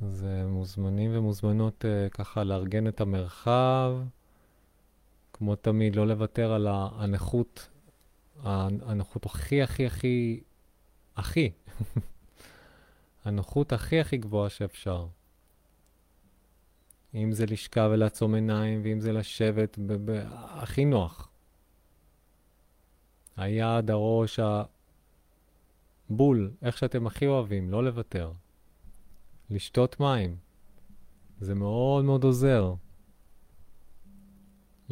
[0.00, 3.92] אז אה, מוזמנים ומוזמנות אה, ככה לארגן את המרחב.
[5.32, 7.68] כמו תמיד, לא לוותר על הנוחות,
[8.44, 10.40] הנוחות הכי הכי הכי,
[11.16, 11.50] הכי,
[13.24, 15.06] הנוחות הכי הכי גבוהה שאפשר.
[17.14, 19.78] אם זה לשכב ולעצום עיניים, ואם זה לשבת
[20.30, 21.30] הכי נוח.
[23.36, 24.40] היד, הראש,
[26.10, 28.32] הבול, איך שאתם הכי אוהבים, לא לוותר.
[29.50, 30.36] לשתות מים,
[31.40, 32.74] זה מאוד מאוד עוזר.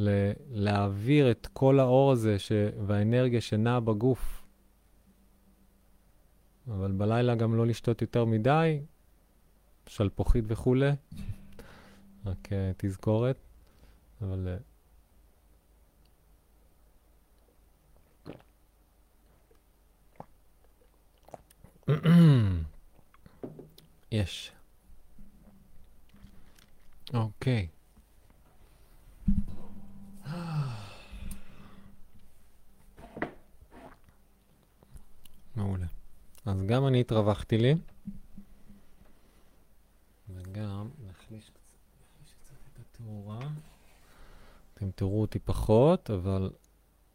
[0.01, 2.53] ל- להעביר את כל האור הזה ש-
[2.87, 4.45] והאנרגיה שנעה בגוף.
[6.69, 8.81] אבל בלילה גם לא לשתות יותר מדי,
[9.87, 10.91] שלפוחית וכולי.
[12.25, 13.37] רק uh, תזכורת,
[14.23, 14.59] אבל...
[21.89, 21.93] Uh,
[24.13, 24.53] יש.
[27.15, 27.69] אוקיי.
[35.57, 35.87] מעולה.
[36.47, 37.75] אז גם אני התרווחתי לי,
[40.29, 40.89] וגם
[43.09, 43.41] תאורה.
[44.75, 46.51] אתם תראו אותי פחות, אבל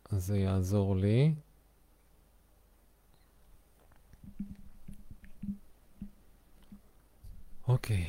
[0.09, 1.35] זה יעזור לי.
[7.67, 8.07] אוקיי,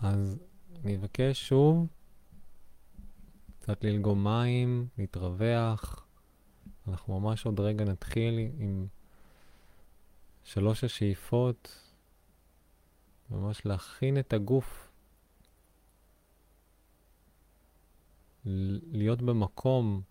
[0.00, 0.38] אז
[0.84, 1.86] אני אבקש שוב
[3.58, 6.06] קצת ללגום מים, להתרווח.
[6.88, 8.86] אנחנו ממש עוד רגע נתחיל עם
[10.44, 11.92] שלוש השאיפות,
[13.30, 14.85] ממש להכין את הגוף,
[18.92, 20.02] להיות במקום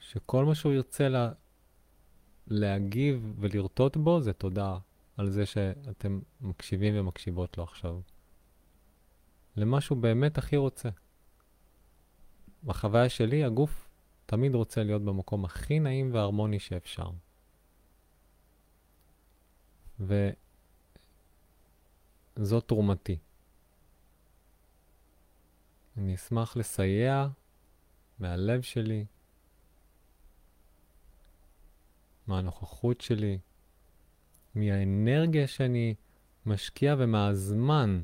[0.00, 1.32] שכל מה שהוא ירצה לה,
[2.46, 4.78] להגיב ולרטוט בו זה תודה
[5.16, 8.00] על זה שאתם מקשיבים ומקשיבות לו עכשיו.
[9.56, 10.88] למה שהוא באמת הכי רוצה.
[12.64, 13.88] בחוויה שלי, הגוף
[14.26, 17.10] תמיד רוצה להיות במקום הכי נעים והרמוני שאפשר.
[20.00, 20.28] וזאת
[22.68, 23.18] תרומתי.
[25.96, 27.26] אני אשמח לסייע
[28.18, 29.04] מהלב שלי,
[32.26, 33.38] מהנוכחות שלי,
[34.54, 35.94] מהאנרגיה שאני
[36.46, 38.02] משקיע ומהזמן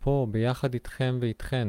[0.00, 1.68] פה ביחד איתכם ואיתכן.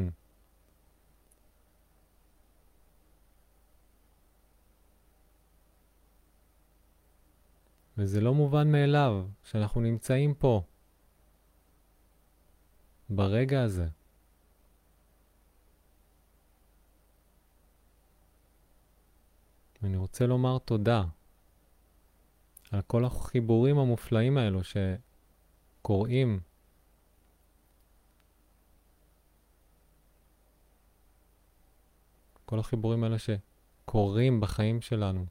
[7.98, 10.62] וזה לא מובן מאליו שאנחנו נמצאים פה,
[13.08, 13.88] ברגע הזה.
[19.82, 21.04] אני רוצה לומר תודה
[22.70, 24.60] על כל החיבורים המופלאים האלו
[25.82, 26.40] שקורים
[32.48, 35.26] כל החיבורים האלה שקורים בחיים שלנו.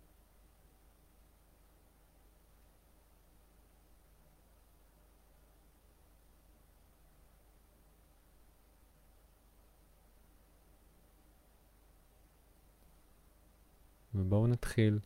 [14.18, 15.00] ובואו נתחיל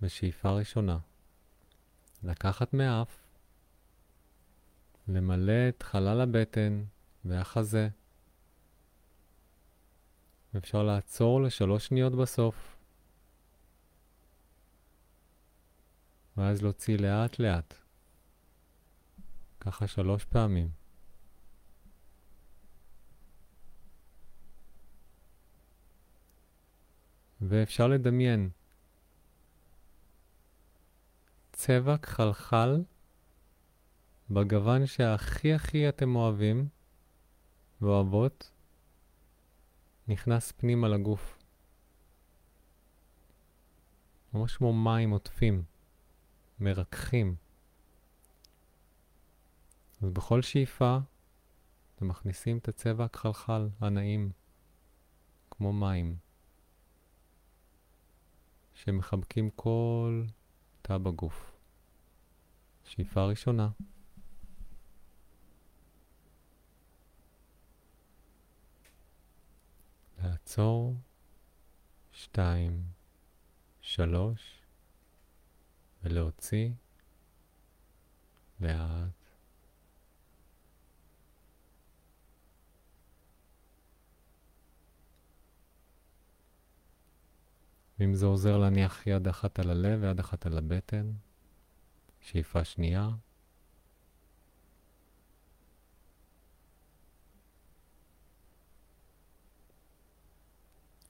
[0.00, 0.98] בשאיפה ראשונה.
[2.22, 3.26] לקחת מאף,
[5.08, 6.84] למלא את חלל הבטן
[7.24, 7.88] והחזה.
[10.56, 12.76] אפשר לעצור לשלוש שניות בסוף,
[16.36, 17.74] ואז להוציא לאט לאט,
[19.60, 20.85] ככה שלוש פעמים.
[27.40, 28.50] ואפשר לדמיין
[31.52, 32.84] צבע כחלחל
[34.30, 36.68] בגוון שהכי הכי אתם אוהבים
[37.80, 38.50] ואוהבות,
[40.08, 41.38] נכנס פנימה לגוף.
[44.34, 45.62] ממש כמו מים עוטפים,
[46.60, 47.36] מרככים.
[50.02, 50.98] אז בכל שאיפה
[51.94, 54.30] אתם מכניסים את הצבע הכחלחל הנעים,
[55.50, 56.25] כמו מים.
[58.76, 60.24] שמחבקים כל
[60.82, 61.52] תא בגוף.
[62.84, 63.68] שאיפה ראשונה.
[70.22, 70.94] לעצור,
[72.12, 72.84] שתיים,
[73.80, 74.62] שלוש,
[76.02, 76.70] ולהוציא
[78.60, 79.15] לאט.
[87.98, 91.12] ואם זה עוזר להניח יד אחת על הלב ויד אחת על הבטן,
[92.20, 93.10] שאיפה שנייה.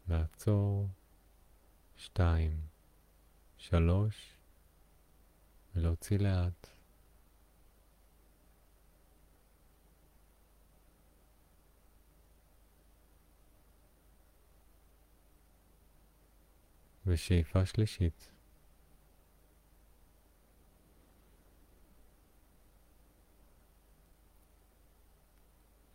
[0.09, 0.89] לעצור,
[1.97, 2.61] שתיים,
[3.57, 4.37] שלוש,
[5.75, 6.76] ולהוציא לאט.
[17.07, 18.33] ושאיפה שלישית.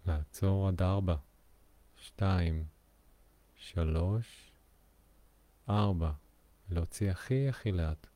[0.05, 1.15] לעצור עד ארבע,
[1.97, 2.65] שתיים,
[3.55, 4.51] שלוש,
[5.69, 6.11] ארבע.
[6.71, 8.10] להוציא הכי הכי לאט.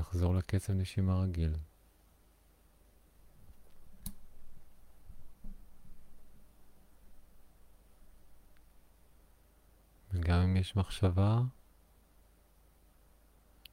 [0.00, 1.56] לחזור לקצב נשימה רגיל.
[10.12, 11.40] וגם אם יש מחשבה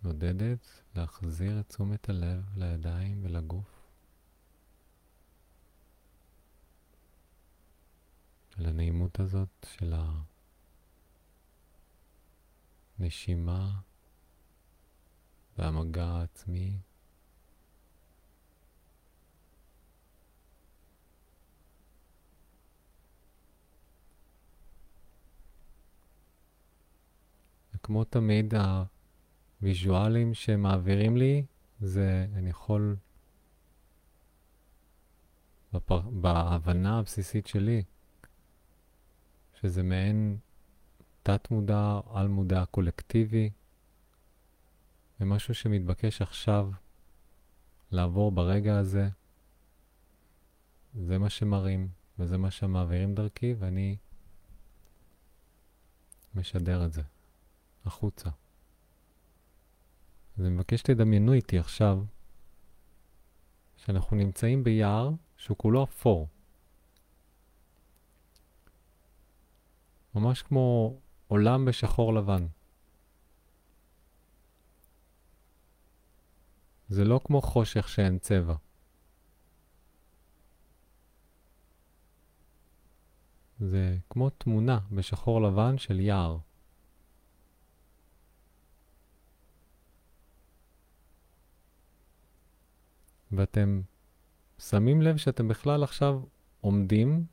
[0.03, 3.89] נודדת, להחזיר את תשומת הלב לידיים ולגוף.
[8.57, 9.93] לנעימות הזאת של
[12.99, 13.79] הנשימה
[15.57, 16.77] והמגע העצמי.
[27.75, 28.53] וכמו תמיד,
[29.61, 31.45] הוויז'ואלים שמעבירים לי,
[31.79, 32.95] זה אני יכול,
[35.73, 37.83] בפר, בהבנה הבסיסית שלי,
[39.53, 40.37] שזה מעין
[41.23, 43.49] תת-מודע, על-מודע קולקטיבי,
[45.19, 46.71] ומשהו שמתבקש עכשיו
[47.91, 49.09] לעבור ברגע הזה.
[50.93, 51.89] זה מה שמראים,
[52.19, 53.97] וזה מה שמעבירים דרכי, ואני
[56.35, 57.01] משדר את זה
[57.85, 58.29] החוצה.
[60.37, 62.03] אז אני מבקש שתדמיינו איתי עכשיו
[63.77, 66.27] שאנחנו נמצאים ביער שהוא כולו אפור.
[70.15, 70.97] ממש כמו
[71.27, 72.47] עולם בשחור לבן.
[76.89, 78.55] זה לא כמו חושך שאין צבע.
[83.59, 86.37] זה כמו תמונה בשחור לבן של יער.
[93.31, 93.81] ואתם
[94.59, 96.21] שמים לב שאתם בכלל עכשיו
[96.61, 97.25] עומדים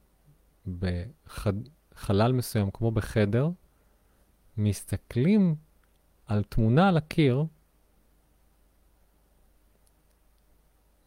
[0.79, 3.51] בחלל מסוים, כמו בחדר,
[4.57, 5.57] מסתכלים
[6.27, 7.45] על תמונה על הקיר,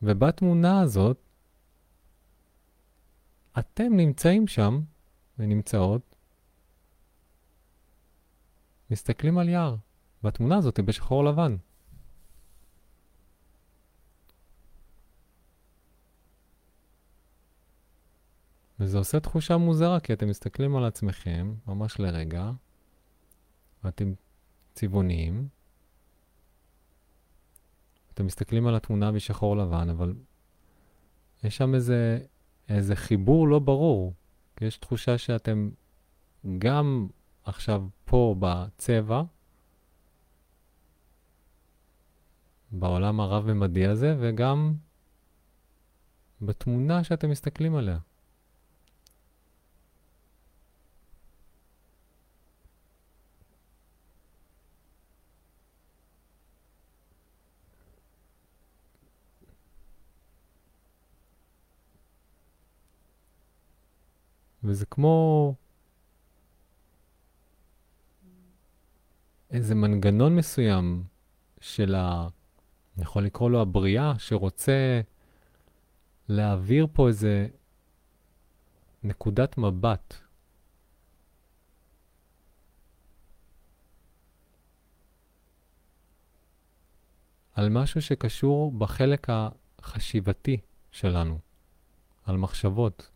[0.01, 1.17] ובתמונה הזאת
[3.59, 4.81] אתם נמצאים שם
[5.39, 6.15] ונמצאות,
[8.91, 9.75] מסתכלים על יער,
[10.23, 11.55] והתמונה הזאת היא בשחור לבן.
[18.79, 22.51] וזה עושה תחושה מוזרה, כי אתם מסתכלים על עצמכם, ממש לרגע,
[23.83, 24.13] ואתם
[24.73, 25.47] צבעוניים.
[28.17, 30.13] אתם מסתכלים על התמונה בשחור לבן, אבל
[31.43, 32.19] יש שם איזה,
[32.69, 34.13] איזה חיבור לא ברור.
[34.61, 35.69] יש תחושה שאתם
[36.57, 37.07] גם
[37.43, 39.23] עכשיו פה בצבע,
[42.71, 44.73] בעולם הרב-ממדי הזה, וגם
[46.41, 47.97] בתמונה שאתם מסתכלים עליה.
[64.67, 65.53] וזה כמו
[69.51, 71.03] איזה מנגנון מסוים
[71.59, 72.27] של ה...
[72.95, 75.01] אני יכול לקרוא לו הבריאה, שרוצה
[76.29, 77.47] להעביר פה איזה
[79.03, 80.13] נקודת מבט.
[87.53, 89.27] על משהו שקשור בחלק
[89.79, 90.57] החשיבתי
[90.91, 91.39] שלנו,
[92.25, 93.09] על מחשבות.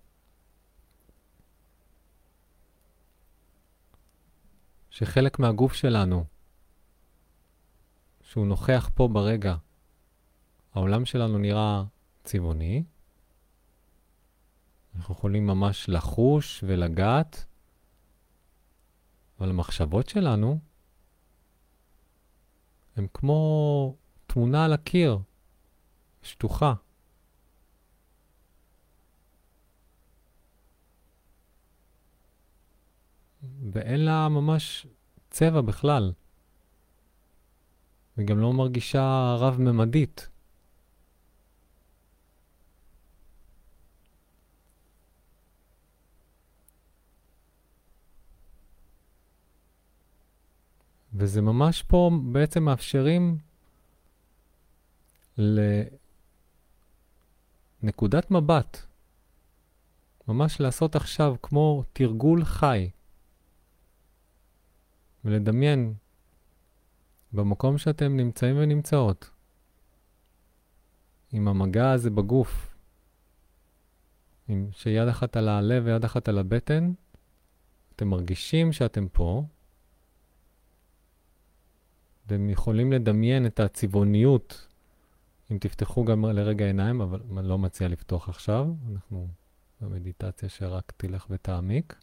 [4.91, 6.25] שחלק מהגוף שלנו,
[8.21, 9.55] שהוא נוכח פה ברגע,
[10.73, 11.83] העולם שלנו נראה
[12.23, 12.83] צבעוני,
[14.95, 17.45] אנחנו יכולים ממש לחוש ולגעת,
[19.39, 20.59] אבל המחשבות שלנו
[22.95, 23.95] הן כמו
[24.27, 25.19] תמונה על הקיר,
[26.21, 26.73] שטוחה.
[33.73, 34.87] ואין לה ממש
[35.29, 36.11] צבע בכלל.
[38.17, 40.27] וגם לא מרגישה רב-ממדית.
[51.13, 53.37] וזה ממש פה בעצם מאפשרים
[57.83, 58.85] לנקודת מבט,
[60.27, 62.89] ממש לעשות עכשיו כמו תרגול חי.
[65.25, 65.93] ולדמיין
[67.33, 69.29] במקום שאתם נמצאים ונמצאות,
[71.31, 72.75] עם המגע הזה בגוף,
[74.47, 76.93] עם שיד אחת על הלב ויד אחת על הבטן,
[77.95, 79.43] אתם מרגישים שאתם פה,
[82.25, 84.67] אתם יכולים לדמיין את הצבעוניות,
[85.51, 89.27] אם תפתחו גם לרגע עיניים, אבל אני לא מציע לפתוח עכשיו, אנחנו
[89.81, 91.95] במדיטציה שרק תלך ותעמיק.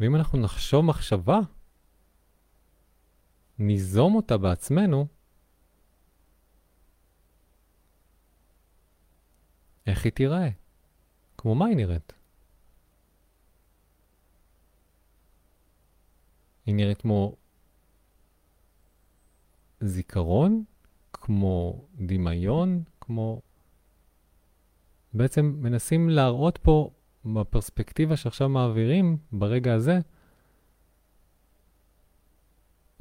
[0.00, 1.40] ואם אנחנו נחשוב מחשבה,
[3.58, 5.06] ניזום אותה בעצמנו,
[9.86, 10.48] איך היא תיראה?
[11.38, 12.12] כמו מה היא נראית?
[16.66, 17.36] היא נראית כמו
[19.80, 20.64] זיכרון,
[21.12, 23.42] כמו דמיון, כמו...
[25.12, 26.90] בעצם מנסים להראות פה
[27.24, 29.98] בפרספקטיבה שעכשיו מעבירים, ברגע הזה,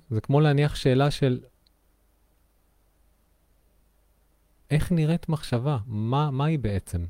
[0.10, 1.40] זה כמו להניח שאלה של
[4.72, 5.78] איך נראית מחשבה?
[5.86, 7.06] מה, מה היא בעצם?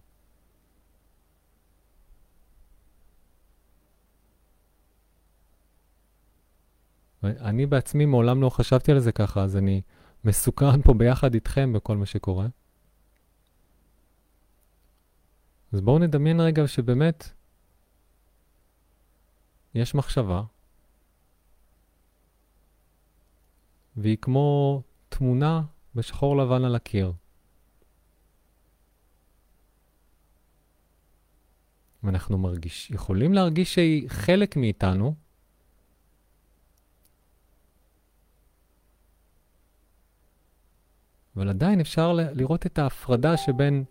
[7.23, 9.81] אני בעצמי מעולם לא חשבתי על זה ככה, אז אני
[10.23, 12.47] מסוכן פה ביחד איתכם בכל מה שקורה.
[15.73, 17.29] אז בואו נדמיין רגע שבאמת
[19.75, 20.43] יש מחשבה,
[23.97, 25.61] והיא כמו תמונה
[25.95, 27.13] בשחור לבן על הקיר.
[32.03, 35.15] ואנחנו מרגיש, יכולים להרגיש שהיא חלק מאיתנו,
[41.35, 43.83] אבל עדיין אפשר לראות את ההפרדה שבין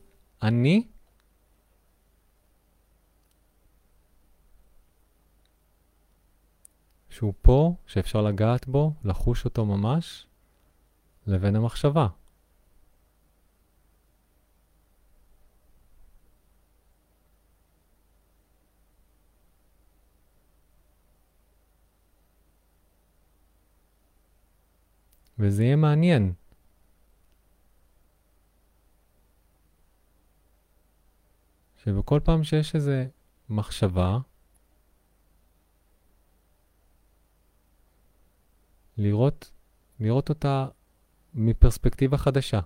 [0.42, 0.91] אני
[7.12, 10.26] שהוא פה, שאפשר לגעת בו, לחוש אותו ממש,
[11.26, 12.08] לבין המחשבה.
[25.38, 26.32] וזה יהיה מעניין.
[31.84, 32.92] שבכל פעם שיש איזו
[33.48, 34.18] מחשבה,
[39.02, 39.50] לראות,
[40.00, 40.66] לראות אותה
[41.34, 42.60] מפרספקטיבה חדשה.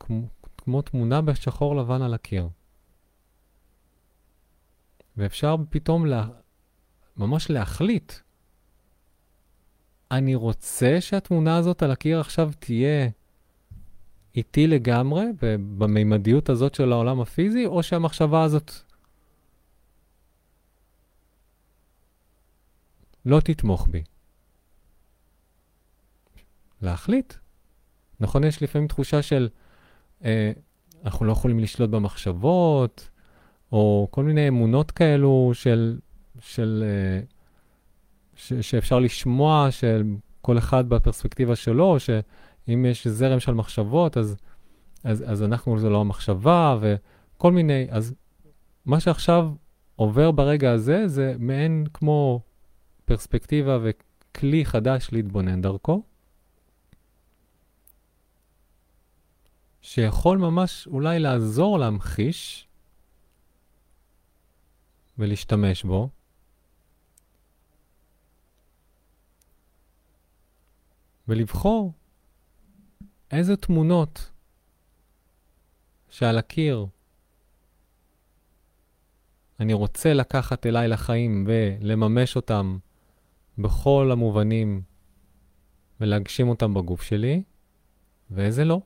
[0.00, 2.48] כמו, כמו תמונה בשחור לבן על הקיר.
[5.16, 6.28] ואפשר פתאום לה,
[7.16, 8.12] ממש להחליט.
[10.10, 13.08] אני רוצה שהתמונה הזאת על הקיר עכשיו תהיה
[14.36, 15.24] איתי לגמרי,
[15.78, 18.72] במימדיות הזאת של העולם הפיזי, או שהמחשבה הזאת
[23.24, 24.02] לא תתמוך בי.
[26.82, 27.34] להחליט.
[28.20, 29.48] נכון, יש לפעמים תחושה של
[30.24, 30.52] אה,
[31.04, 33.08] אנחנו לא יכולים לשלוט במחשבות,
[33.72, 35.98] או כל מיני אמונות כאלו של,
[36.40, 37.20] של, אה,
[38.34, 40.04] ש, שאפשר לשמוע, של
[40.40, 44.36] כל אחד בפרספקטיבה שלו, שאם יש זרם של מחשבות, אז,
[45.04, 48.14] אז, אז אנחנו, זה לא המחשבה, וכל מיני, אז
[48.86, 49.50] מה שעכשיו
[49.96, 52.40] עובר ברגע הזה, זה מעין כמו
[53.10, 56.02] פרספקטיבה וכלי חדש להתבונן דרכו,
[59.82, 62.68] שיכול ממש אולי לעזור להמחיש
[65.18, 66.08] ולהשתמש בו.
[71.28, 71.92] ולבחור
[73.30, 74.30] איזה תמונות
[76.10, 76.86] שעל הקיר
[79.60, 82.78] אני רוצה לקחת אליי לחיים ולממש אותם
[83.62, 84.82] בכל המובנים
[86.00, 87.42] ולהגשים אותם בגוף שלי,
[88.30, 88.80] ואיזה לא.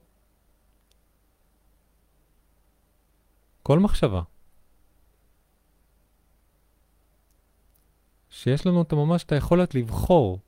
[3.62, 4.22] כל מחשבה.
[8.30, 10.40] שיש לנו את ממש את היכולת לבחור.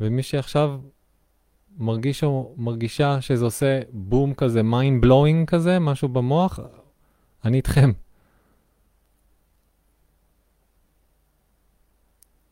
[0.00, 0.80] ומי שעכשיו
[1.76, 6.58] מרגיש או מרגישה שזה עושה בום כזה, mind blowing כזה, משהו במוח,
[7.44, 7.92] אני איתכם.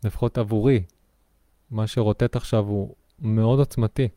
[0.04, 0.84] לפחות עבורי,
[1.70, 4.08] מה שרוטט עכשיו הוא מאוד עוצמתי.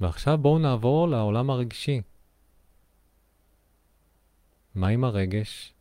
[0.00, 2.00] ועכשיו בואו נעבור לעולם הרגשי.
[4.74, 5.74] מה עם הרגש?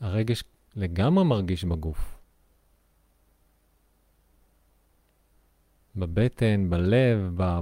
[0.00, 0.44] הרגש
[0.76, 2.18] לגמרי מרגיש בגוף.
[5.96, 7.60] בבטן, בלב, ב...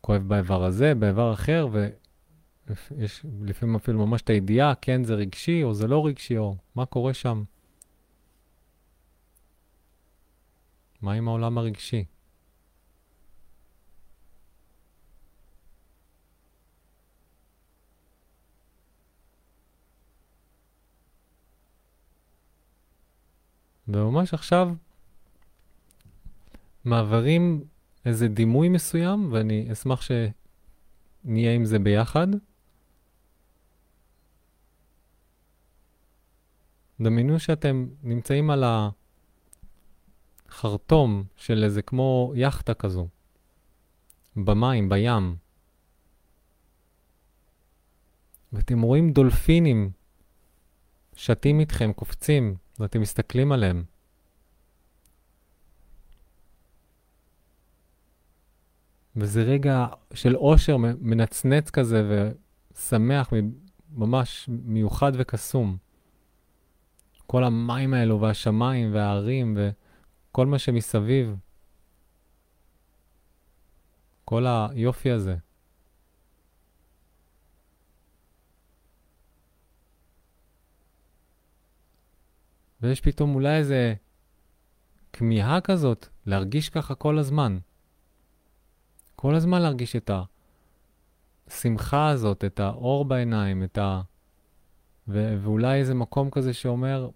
[0.00, 5.74] כואב באיבר הזה, באיבר אחר, ויש לפעמים אפילו ממש את הידיעה, כן זה רגשי או
[5.74, 7.44] זה לא רגשי, או מה קורה שם.
[11.02, 12.04] מה עם העולם הרגשי?
[23.88, 24.74] וממש עכשיו
[26.84, 27.64] מעברים
[28.04, 32.26] איזה דימוי מסוים, ואני אשמח שנהיה עם זה ביחד.
[37.00, 38.64] דמיינו שאתם נמצאים על
[40.48, 43.08] החרטום של איזה כמו יאכטה כזו,
[44.36, 45.36] במים, בים,
[48.52, 49.90] ואתם רואים דולפינים
[51.16, 53.84] שתים איתכם, קופצים, ואתם מסתכלים עליהם.
[59.16, 62.30] וזה רגע של אושר מנצנץ כזה
[62.72, 63.32] ושמח,
[63.90, 65.76] ממש מיוחד וקסום.
[67.26, 71.36] כל המים האלו והשמיים והערים וכל מה שמסביב.
[74.24, 75.36] כל היופי הזה.
[82.82, 83.94] ויש פתאום אולי איזה
[85.12, 87.58] כמיהה כזאת להרגיש ככה כל הזמן.
[89.16, 90.10] כל הזמן להרגיש את
[91.48, 94.00] השמחה הזאת, את האור בעיניים, את ה...
[95.08, 97.10] ו- ואולי איזה מקום כזה שאומר,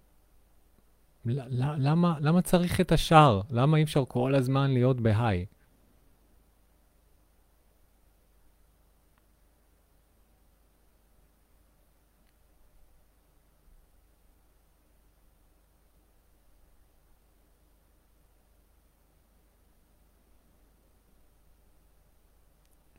[1.25, 3.41] למה, למה צריך את השאר?
[3.49, 5.45] למה אי אפשר כל הזמן להיות בהיי?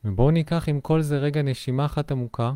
[0.05, 2.53] ובואו ניקח עם כל זה רגע נשימה אחת עמוקה.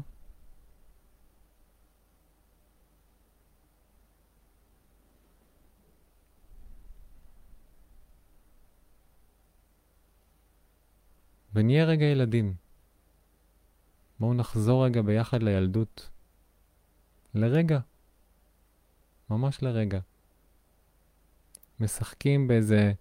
[11.53, 12.53] ונהיה רגע ילדים.
[14.19, 16.09] בואו נחזור רגע ביחד לילדות.
[17.33, 17.79] לרגע.
[19.29, 19.99] ממש לרגע.
[21.79, 22.93] משחקים באיזה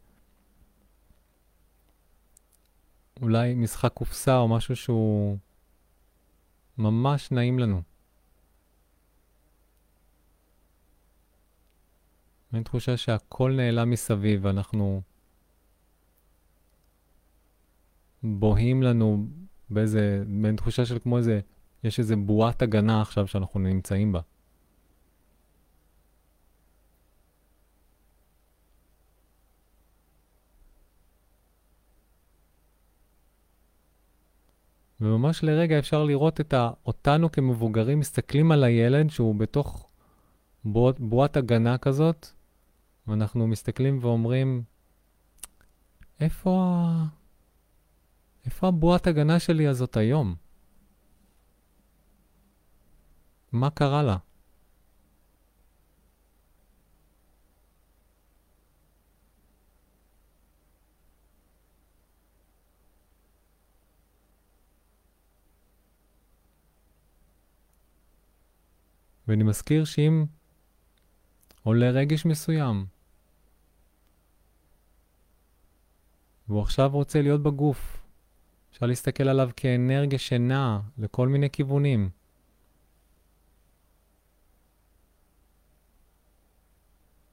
[3.23, 5.39] אולי משחק קופסה או משהו שהוא
[6.79, 7.83] ממש נעים לנו.
[12.53, 15.03] אין תחושה שהכל נעלם מסביב, אנחנו
[18.23, 19.27] בוהים לנו
[19.71, 21.41] באיזה, מעין תחושה של כמו איזה,
[21.85, 24.21] יש איזה בועת הגנה עכשיו שאנחנו נמצאים בה.
[35.01, 36.55] וממש לרגע אפשר לראות את
[36.86, 39.88] אותנו כמבוגרים מסתכלים על הילד שהוא בתוך
[40.64, 42.26] בועת, בועת הגנה כזאת,
[43.07, 44.62] ואנחנו מסתכלים ואומרים,
[46.20, 47.05] איפה, ה...
[48.44, 50.34] איפה הבועת הגנה שלי הזאת היום?
[53.53, 54.16] מה קרה לה?
[69.29, 70.24] ואני מזכיר שאם
[71.62, 72.87] עולה רגש מסוים,
[76.49, 78.03] והוא עכשיו רוצה להיות בגוף,
[78.72, 82.11] אפשר להסתכל עליו כאנרגיה שנעה לכל מיני כיוונים.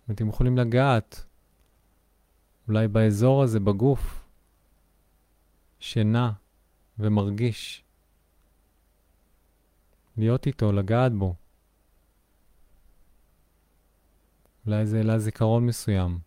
[0.08, 1.26] ואתם יכולים לגעת
[2.68, 4.26] אולי באזור הזה בגוף,
[5.80, 6.30] שנע
[7.00, 7.84] ומרגיש.
[10.18, 11.36] להיות איתו, לגעת בו.
[14.66, 16.20] אולי זה העלה זיכרון מסוים.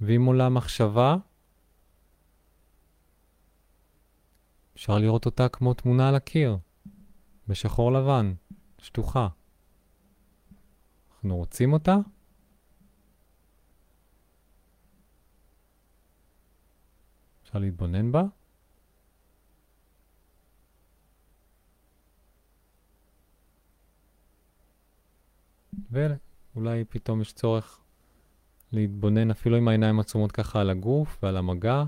[0.00, 1.16] ואם עולה מחשבה,
[4.74, 6.58] אפשר לראות אותה כמו תמונה על הקיר,
[7.48, 8.34] בשחור לבן,
[8.78, 9.28] שטוחה.
[11.14, 11.96] אנחנו רוצים אותה?
[17.42, 18.22] אפשר להתבונן בה?
[25.90, 27.80] ואולי פתאום יש צורך
[28.72, 31.84] להתבונן אפילו עם העיניים עצומות ככה על הגוף ועל המגע,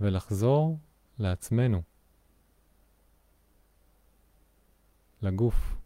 [0.00, 0.78] ולחזור
[1.18, 1.82] לעצמנו,
[5.22, 5.81] לגוף.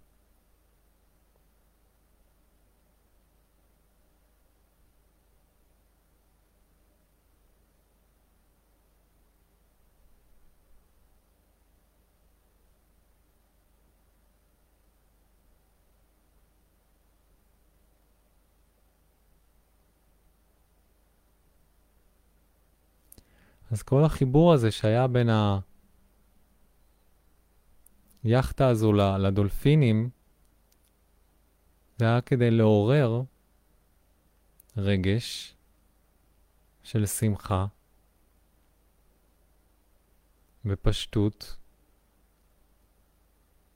[23.70, 25.28] אז כל החיבור הזה שהיה בין
[28.22, 30.10] היאכטה הזו לדולפינים,
[31.98, 33.22] זה היה כדי לעורר
[34.76, 35.56] רגש
[36.82, 37.66] של שמחה
[40.64, 41.56] ופשטות,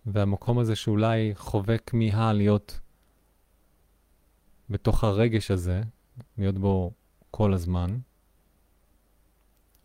[0.06, 2.80] והמקום הזה שאולי חווה כמיהה להיות
[4.70, 5.82] בתוך הרגש הזה,
[6.38, 6.92] להיות בו
[7.30, 7.98] כל הזמן.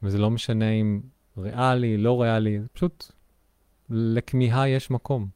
[0.05, 1.01] וזה לא משנה אם
[1.37, 3.11] ריאלי, לא ריאלי, פשוט
[3.89, 5.27] לכמיהה יש מקום.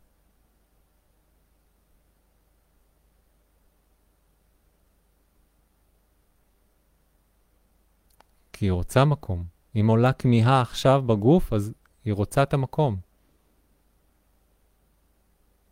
[8.53, 9.43] כי היא רוצה מקום.
[9.75, 11.73] אם עולה כמיהה עכשיו בגוף, אז
[12.05, 12.97] היא רוצה את המקום.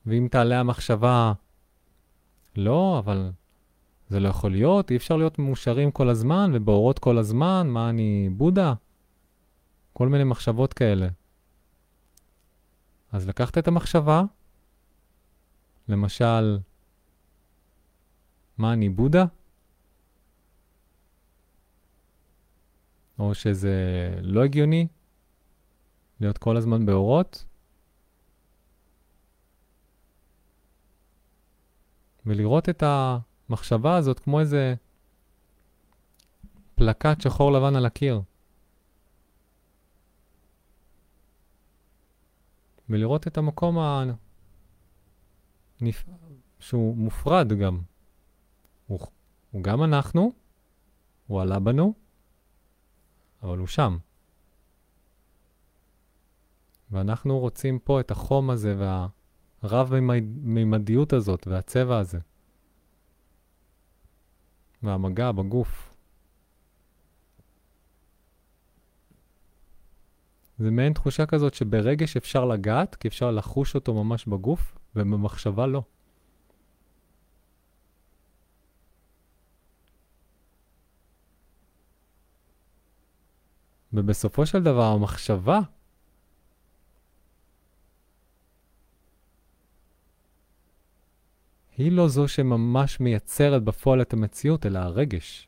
[0.05, 1.33] ואם תעלה המחשבה,
[2.55, 3.31] לא, אבל
[4.09, 8.29] זה לא יכול להיות, אי אפשר להיות מאושרים כל הזמן ובאורות כל הזמן, מה אני,
[8.31, 8.73] בודה?
[9.97, 11.07] כל מיני מחשבות כאלה.
[13.11, 14.23] אז לקחת את המחשבה,
[15.87, 16.59] למשל,
[18.57, 19.25] מה אני, בודה?
[23.19, 23.75] או שזה
[24.21, 24.87] לא הגיוני
[26.19, 27.45] להיות כל הזמן באורות,
[32.25, 34.75] ולראות את המחשבה הזאת כמו איזה
[36.75, 38.21] פלקט שחור לבן על הקיר.
[42.89, 43.77] ולראות את המקום
[45.79, 46.05] הנפ...
[46.59, 47.81] שהוא מופרד גם.
[48.87, 48.99] הוא,
[49.51, 50.31] הוא גם אנחנו,
[51.27, 51.93] הוא עלה בנו,
[53.43, 53.97] אבל הוא שם.
[56.91, 58.99] ואנחנו רוצים פה את החום הזה
[59.63, 62.19] והרב-מימדיות הזאת והצבע הזה.
[64.83, 65.86] והמגע בגוף.
[70.59, 75.81] זה מעין תחושה כזאת שברגש אפשר לגעת, כי אפשר לחוש אותו ממש בגוף, ובמחשבה לא.
[83.93, 85.59] ובסופו של דבר המחשבה
[91.77, 95.46] היא לא זו שממש מייצרת בפועל את המציאות, אלא הרגש.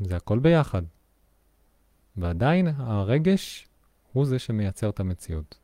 [0.00, 0.82] זה הכל ביחד.
[2.16, 3.68] ועדיין הרגש
[4.12, 5.58] הוא זה שמייצר את המציאות.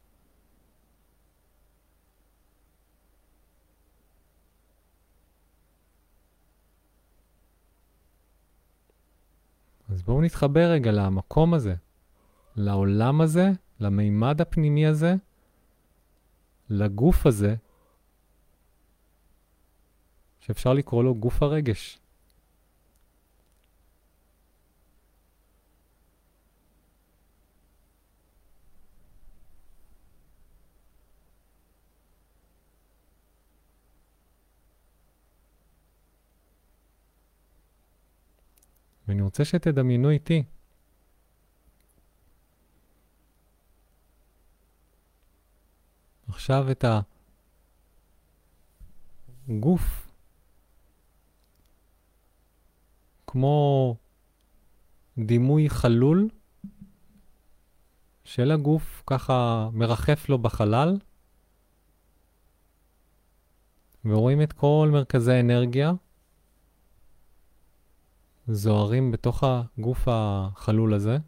[9.88, 11.74] אז בואו נתחבר רגע למקום הזה,
[12.56, 15.14] לעולם הזה, למימד הפנימי הזה,
[16.70, 17.54] לגוף הזה,
[20.40, 21.98] שאפשר לקרוא לו גוף הרגש.
[39.08, 40.42] ואני רוצה שתדמיינו איתי.
[46.28, 46.84] עכשיו את
[49.48, 50.08] הגוף
[53.26, 53.96] כמו
[55.18, 56.28] דימוי חלול
[58.24, 60.96] של הגוף, ככה מרחף לו בחלל,
[64.04, 65.92] ורואים את כל מרכזי האנרגיה
[68.48, 71.18] זוהרים בתוך הגוף החלול הזה.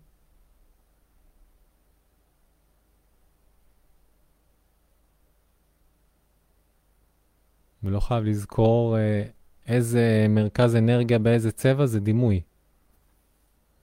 [7.82, 9.22] ולא חייב לזכור אה,
[9.66, 12.40] איזה מרכז אנרגיה באיזה צבע, זה דימוי.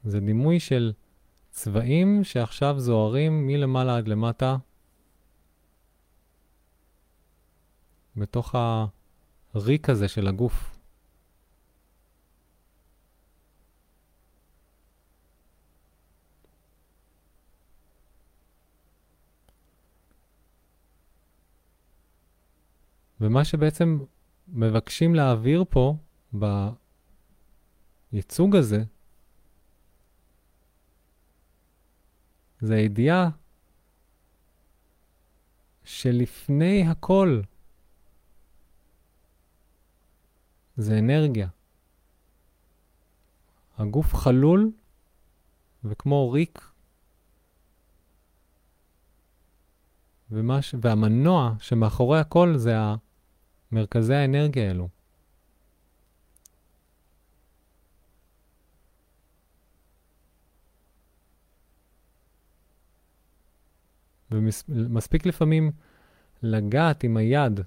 [0.04, 0.94] זה דימוי של
[1.52, 4.58] צבעים שעכשיו זוהרים מלמעלה עד למטה
[8.16, 8.56] בתוך
[9.54, 10.73] הריק הזה של הגוף.
[23.24, 24.00] ומה שבעצם
[24.48, 25.96] מבקשים להעביר פה,
[28.12, 28.84] בייצוג הזה,
[32.60, 33.30] זה הידיעה
[35.84, 37.42] שלפני הכל
[40.78, 41.48] זה אנרגיה.
[43.78, 44.72] הגוף חלול
[45.84, 46.72] וכמו ריק,
[50.32, 50.76] ומש...
[50.82, 52.96] והמנוע שמאחורי הכל זה ה...
[53.74, 54.90] מרכזי האנרגיה האלו.
[64.32, 65.72] ומספיק לפעמים
[66.44, 67.60] לגעת עם היד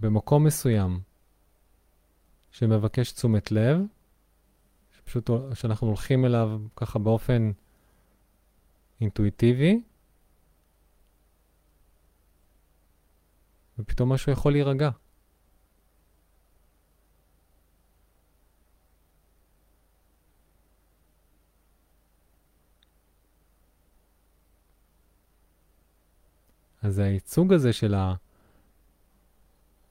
[0.00, 1.00] במקום מסוים
[2.50, 3.80] שמבקש תשומת לב,
[4.96, 7.50] שפשוט שאנחנו הולכים אליו ככה באופן
[9.00, 9.82] אינטואיטיבי,
[13.78, 14.90] ופתאום משהו יכול להירגע.
[26.82, 27.94] אז הייצוג הזה של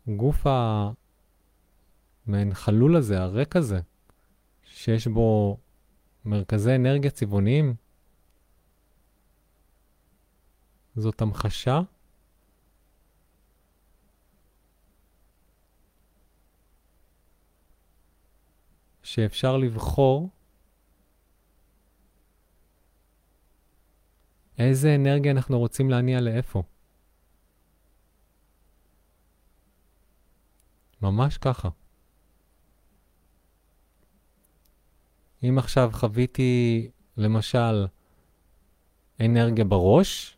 [0.07, 0.47] הגוף
[2.27, 3.79] המעין חלול הזה, הריק הזה,
[4.63, 5.57] שיש בו
[6.25, 7.75] מרכזי אנרגיה צבעוניים,
[10.95, 11.81] זאת המחשה
[19.08, 20.30] שאפשר לבחור
[24.58, 26.64] איזה אנרגיה אנחנו רוצים להניע לאיפה.
[31.01, 31.70] ממש ככה.
[35.43, 36.88] אם עכשיו חוויתי,
[37.18, 37.88] למשל,
[39.20, 40.38] אנרגיה בראש,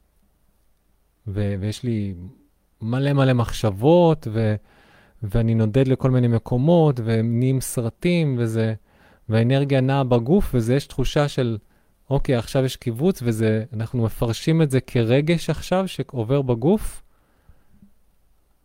[1.27, 2.15] ו- ויש לי
[2.81, 4.55] מלא מלא מחשבות, ו-
[5.23, 8.73] ואני נודד לכל מיני מקומות, ונהיים סרטים, וזה,
[9.29, 11.57] והאנרגיה נעה בגוף, וזה יש תחושה של,
[12.09, 17.03] אוקיי, עכשיו יש קיבוץ, וזה, אנחנו מפרשים את זה כרגש עכשיו שעובר בגוף,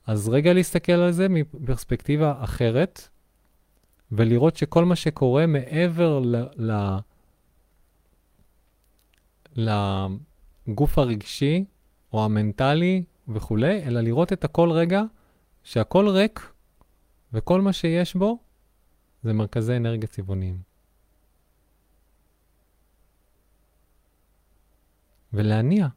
[0.06, 3.08] אז רגע להסתכל על זה מפרספקטיבה אחרת,
[4.12, 6.36] ולראות שכל מה שקורה מעבר ל...
[6.56, 6.96] ל...
[9.56, 11.64] לגוף הרגשי
[12.12, 15.02] או המנטלי וכולי, אלא לראות את הכל רגע,
[15.64, 16.52] שהכל ריק,
[17.32, 18.38] וכל מה שיש בו
[19.22, 20.74] זה מרכזי אנרגיה צבעוניים.
[25.34, 25.88] ולהניע.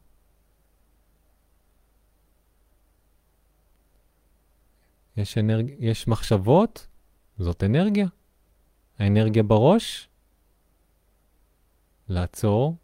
[5.16, 5.74] יש, אנרג...
[5.78, 6.86] יש מחשבות,
[7.38, 8.06] זאת אנרגיה.
[8.98, 10.08] האנרגיה בראש,
[12.08, 12.76] לעצור,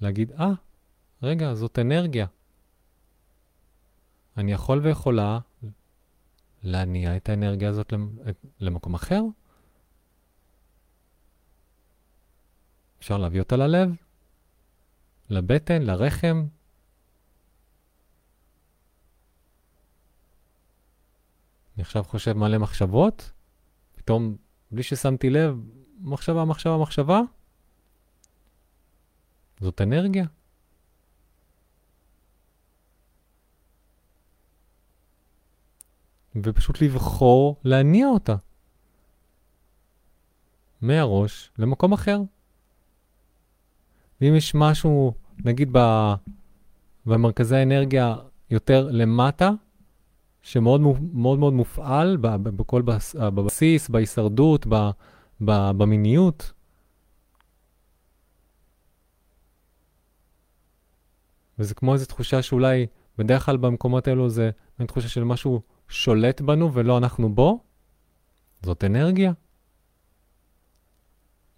[0.00, 0.54] להגיד, אה, ah,
[1.22, 2.26] רגע, זאת אנרגיה.
[4.36, 5.38] אני יכול ויכולה
[6.62, 7.92] להניע את האנרגיה הזאת
[8.60, 9.22] למקום אחר.
[12.98, 13.90] אפשר להביא אותה ללב,
[15.30, 16.46] לבטן, לרחם,
[21.76, 23.32] אני עכשיו חושב מלא מחשבות,
[23.96, 24.36] פתאום,
[24.70, 25.56] בלי ששמתי לב,
[26.00, 27.20] מחשבה, מחשבה, מחשבה,
[29.60, 30.26] זאת אנרגיה.
[36.36, 38.36] ופשוט לבחור להניע אותה.
[40.80, 42.20] מהראש למקום אחר.
[44.20, 45.14] ואם יש משהו,
[45.44, 45.76] נגיד
[47.06, 48.16] במרכזי האנרגיה
[48.50, 49.50] יותר למטה,
[50.42, 50.80] שמאוד
[51.12, 52.82] מאוד מאוד מופעל בכל
[53.16, 54.66] בבסיס, בהישרדות,
[55.40, 56.52] במיניות.
[61.58, 62.86] וזה כמו איזו תחושה שאולי
[63.18, 65.62] בדרך כלל במקומות האלו זה מין תחושה של משהו
[65.92, 67.60] שולט בנו ולא אנחנו בו.
[68.62, 69.32] זאת אנרגיה.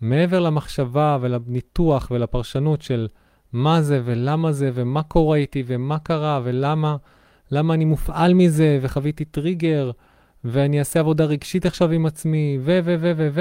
[0.00, 3.08] מעבר למחשבה ולניתוח ולפרשנות של
[3.52, 6.96] מה זה ולמה זה ומה קורה איתי ומה קרה ולמה,
[7.50, 9.90] למה אני מופעל מזה, וחוויתי טריגר,
[10.44, 13.40] ואני אעשה עבודה רגשית עכשיו עם עצמי, ו, ו, ו, ו, ו.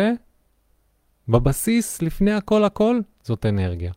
[1.27, 3.91] בבסיס, לפני הכל הכל, זאת אנרגיה.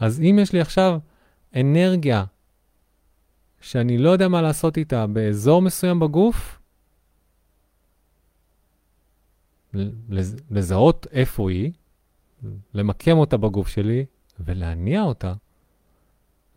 [0.00, 0.98] אז אם יש לי עכשיו
[1.56, 2.24] אנרגיה
[3.60, 6.60] שאני לא יודע מה לעשות איתה באזור מסוים בגוף,
[10.50, 11.72] לזהות איפה היא,
[12.74, 14.04] למקם אותה בגוף שלי
[14.40, 15.34] ולהניע אותה,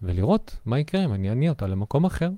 [0.02, 2.30] ולראות מה יקרה אם אני אניע אותה למקום אחר.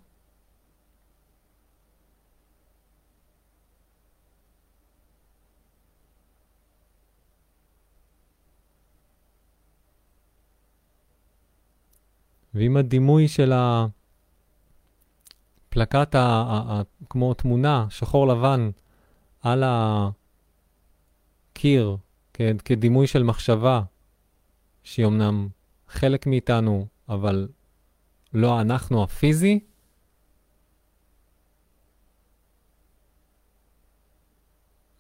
[12.56, 13.54] ואם הדימוי של
[15.72, 16.16] הפלקט,
[17.10, 18.70] כמו תמונה, שחור לבן,
[19.42, 20.10] על ה...
[21.54, 21.98] קיר
[22.34, 23.82] כ- כדימוי של מחשבה,
[24.84, 25.48] שהיא אמנם
[25.88, 27.48] חלק מאיתנו, אבל
[28.34, 29.60] לא אנחנו הפיזי,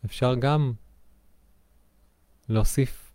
[0.05, 0.73] אפשר גם
[2.49, 3.11] להוסיף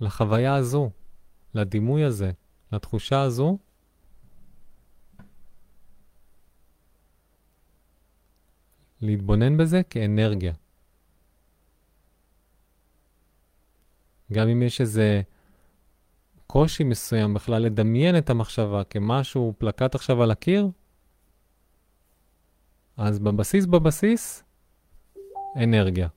[0.00, 0.90] לחוויה הזו,
[1.54, 2.32] לדימוי הזה,
[2.76, 3.58] לתחושה הזו,
[9.00, 10.52] להתבונן בזה כאנרגיה.
[14.32, 15.22] גם אם יש איזה
[16.46, 20.68] קושי מסוים בכלל לדמיין את המחשבה כמשהו, פלקט עכשיו על הקיר,
[22.96, 24.44] אז בבסיס בבסיס,
[25.56, 26.08] אנרגיה.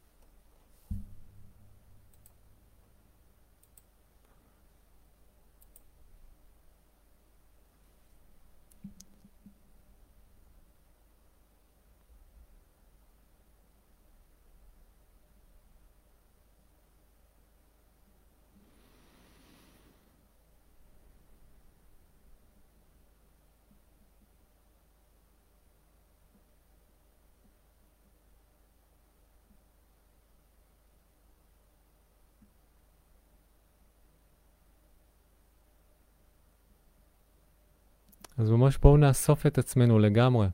[38.40, 40.48] אז ממש בואו נאסוף את עצמנו לגמרי.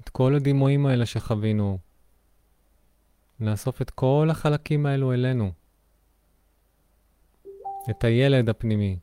[0.00, 1.78] את כל הדימויים האלה שחווינו,
[3.40, 5.52] נאסוף את כל החלקים האלו אלינו.
[7.90, 8.98] את הילד הפנימי.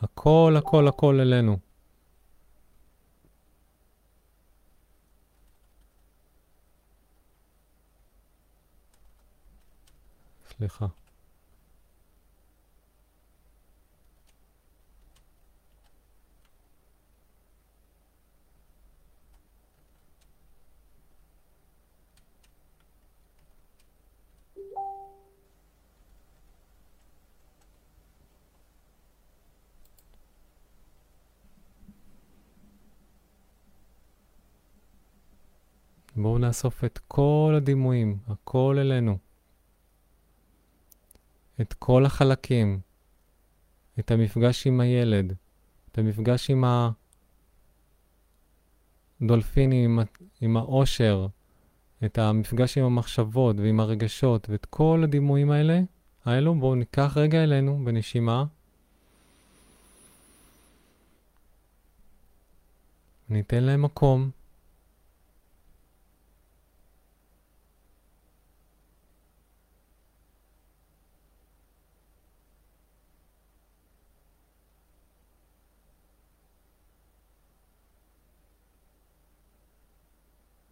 [0.00, 1.65] הכל, הכל, הכל אלינו.
[10.58, 10.86] סליחה.
[36.16, 39.25] בואו נאסוף את כל הדימויים, הכל אלינו.
[41.60, 42.80] את כל החלקים,
[43.98, 45.32] את המפגש עם הילד,
[45.92, 46.64] את המפגש עם
[49.20, 50.06] הדולפינים, עם,
[50.40, 51.26] עם האושר,
[52.04, 55.80] את המפגש עם המחשבות ועם הרגשות, ואת כל הדימויים האלה,
[56.24, 58.44] האלו, בואו ניקח רגע אלינו בנשימה.
[63.28, 64.30] ניתן להם מקום.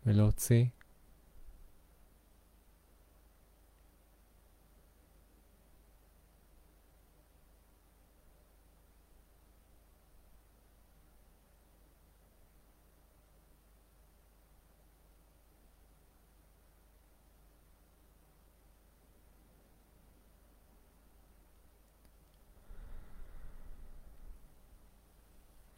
[0.07, 0.65] ולהוציא.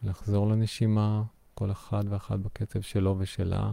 [0.07, 1.22] לחזור לנשימה,
[1.55, 3.72] כל אחד ואחד בקצב שלו ושלה.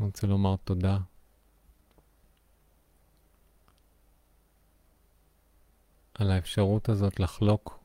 [0.00, 0.98] אני רוצה לומר תודה.
[6.14, 7.78] על האפשרות הזאת לחלוק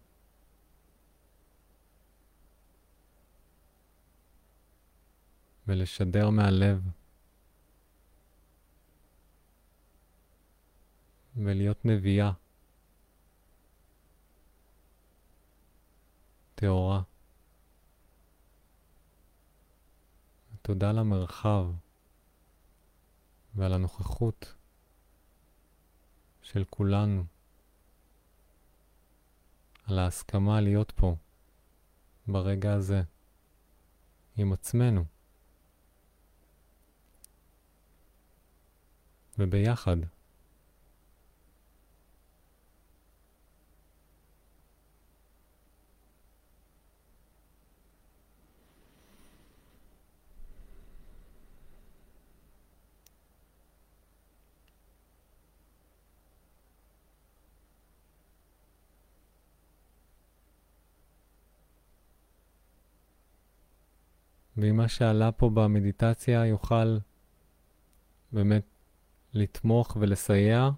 [5.67, 6.81] ולשדר מהלב
[11.35, 12.31] ולהיות נביאה
[16.55, 17.01] טהורה.
[20.61, 21.82] תודה למרחב.
[23.55, 24.53] ועל הנוכחות
[26.41, 27.25] של כולנו,
[29.87, 31.15] על ההסכמה להיות פה
[32.27, 33.01] ברגע הזה
[34.37, 35.05] עם עצמנו
[39.39, 39.97] וביחד.
[64.63, 66.97] ואם מה שעלה פה במדיטציה יוכל
[68.31, 68.63] באמת
[69.33, 70.69] לתמוך ולסייע,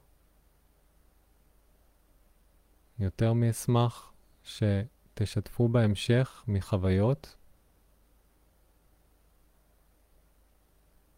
[3.00, 4.14] יותר מאשמח
[4.44, 7.36] שתשתפו בהמשך מחוויות,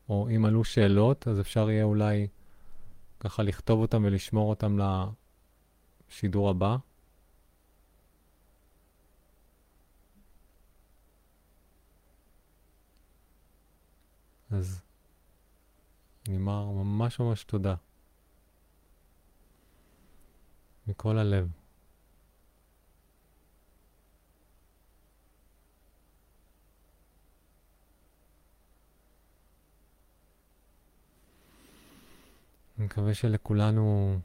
[0.09, 2.27] או אם עלו שאלות, אז אפשר יהיה אולי
[3.19, 4.77] ככה לכתוב אותם ולשמור אותם
[6.09, 6.77] לשידור הבא.
[14.51, 14.81] אז
[16.27, 17.75] אני אומר ממש ממש תודה.
[20.87, 21.51] מכל הלב.
[32.77, 34.19] אני מקווה שלכולנו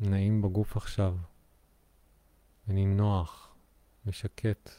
[0.00, 1.16] נעים בגוף עכשיו,
[2.68, 3.54] ונינוח,
[4.06, 4.70] ושקט,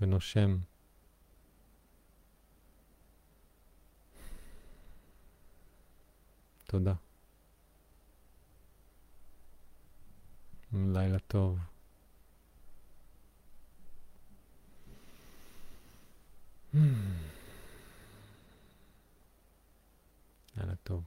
[0.00, 0.58] ונושם.
[6.70, 6.94] תודה.
[10.72, 11.58] לילה טוב.
[20.56, 21.02] לילה טוב.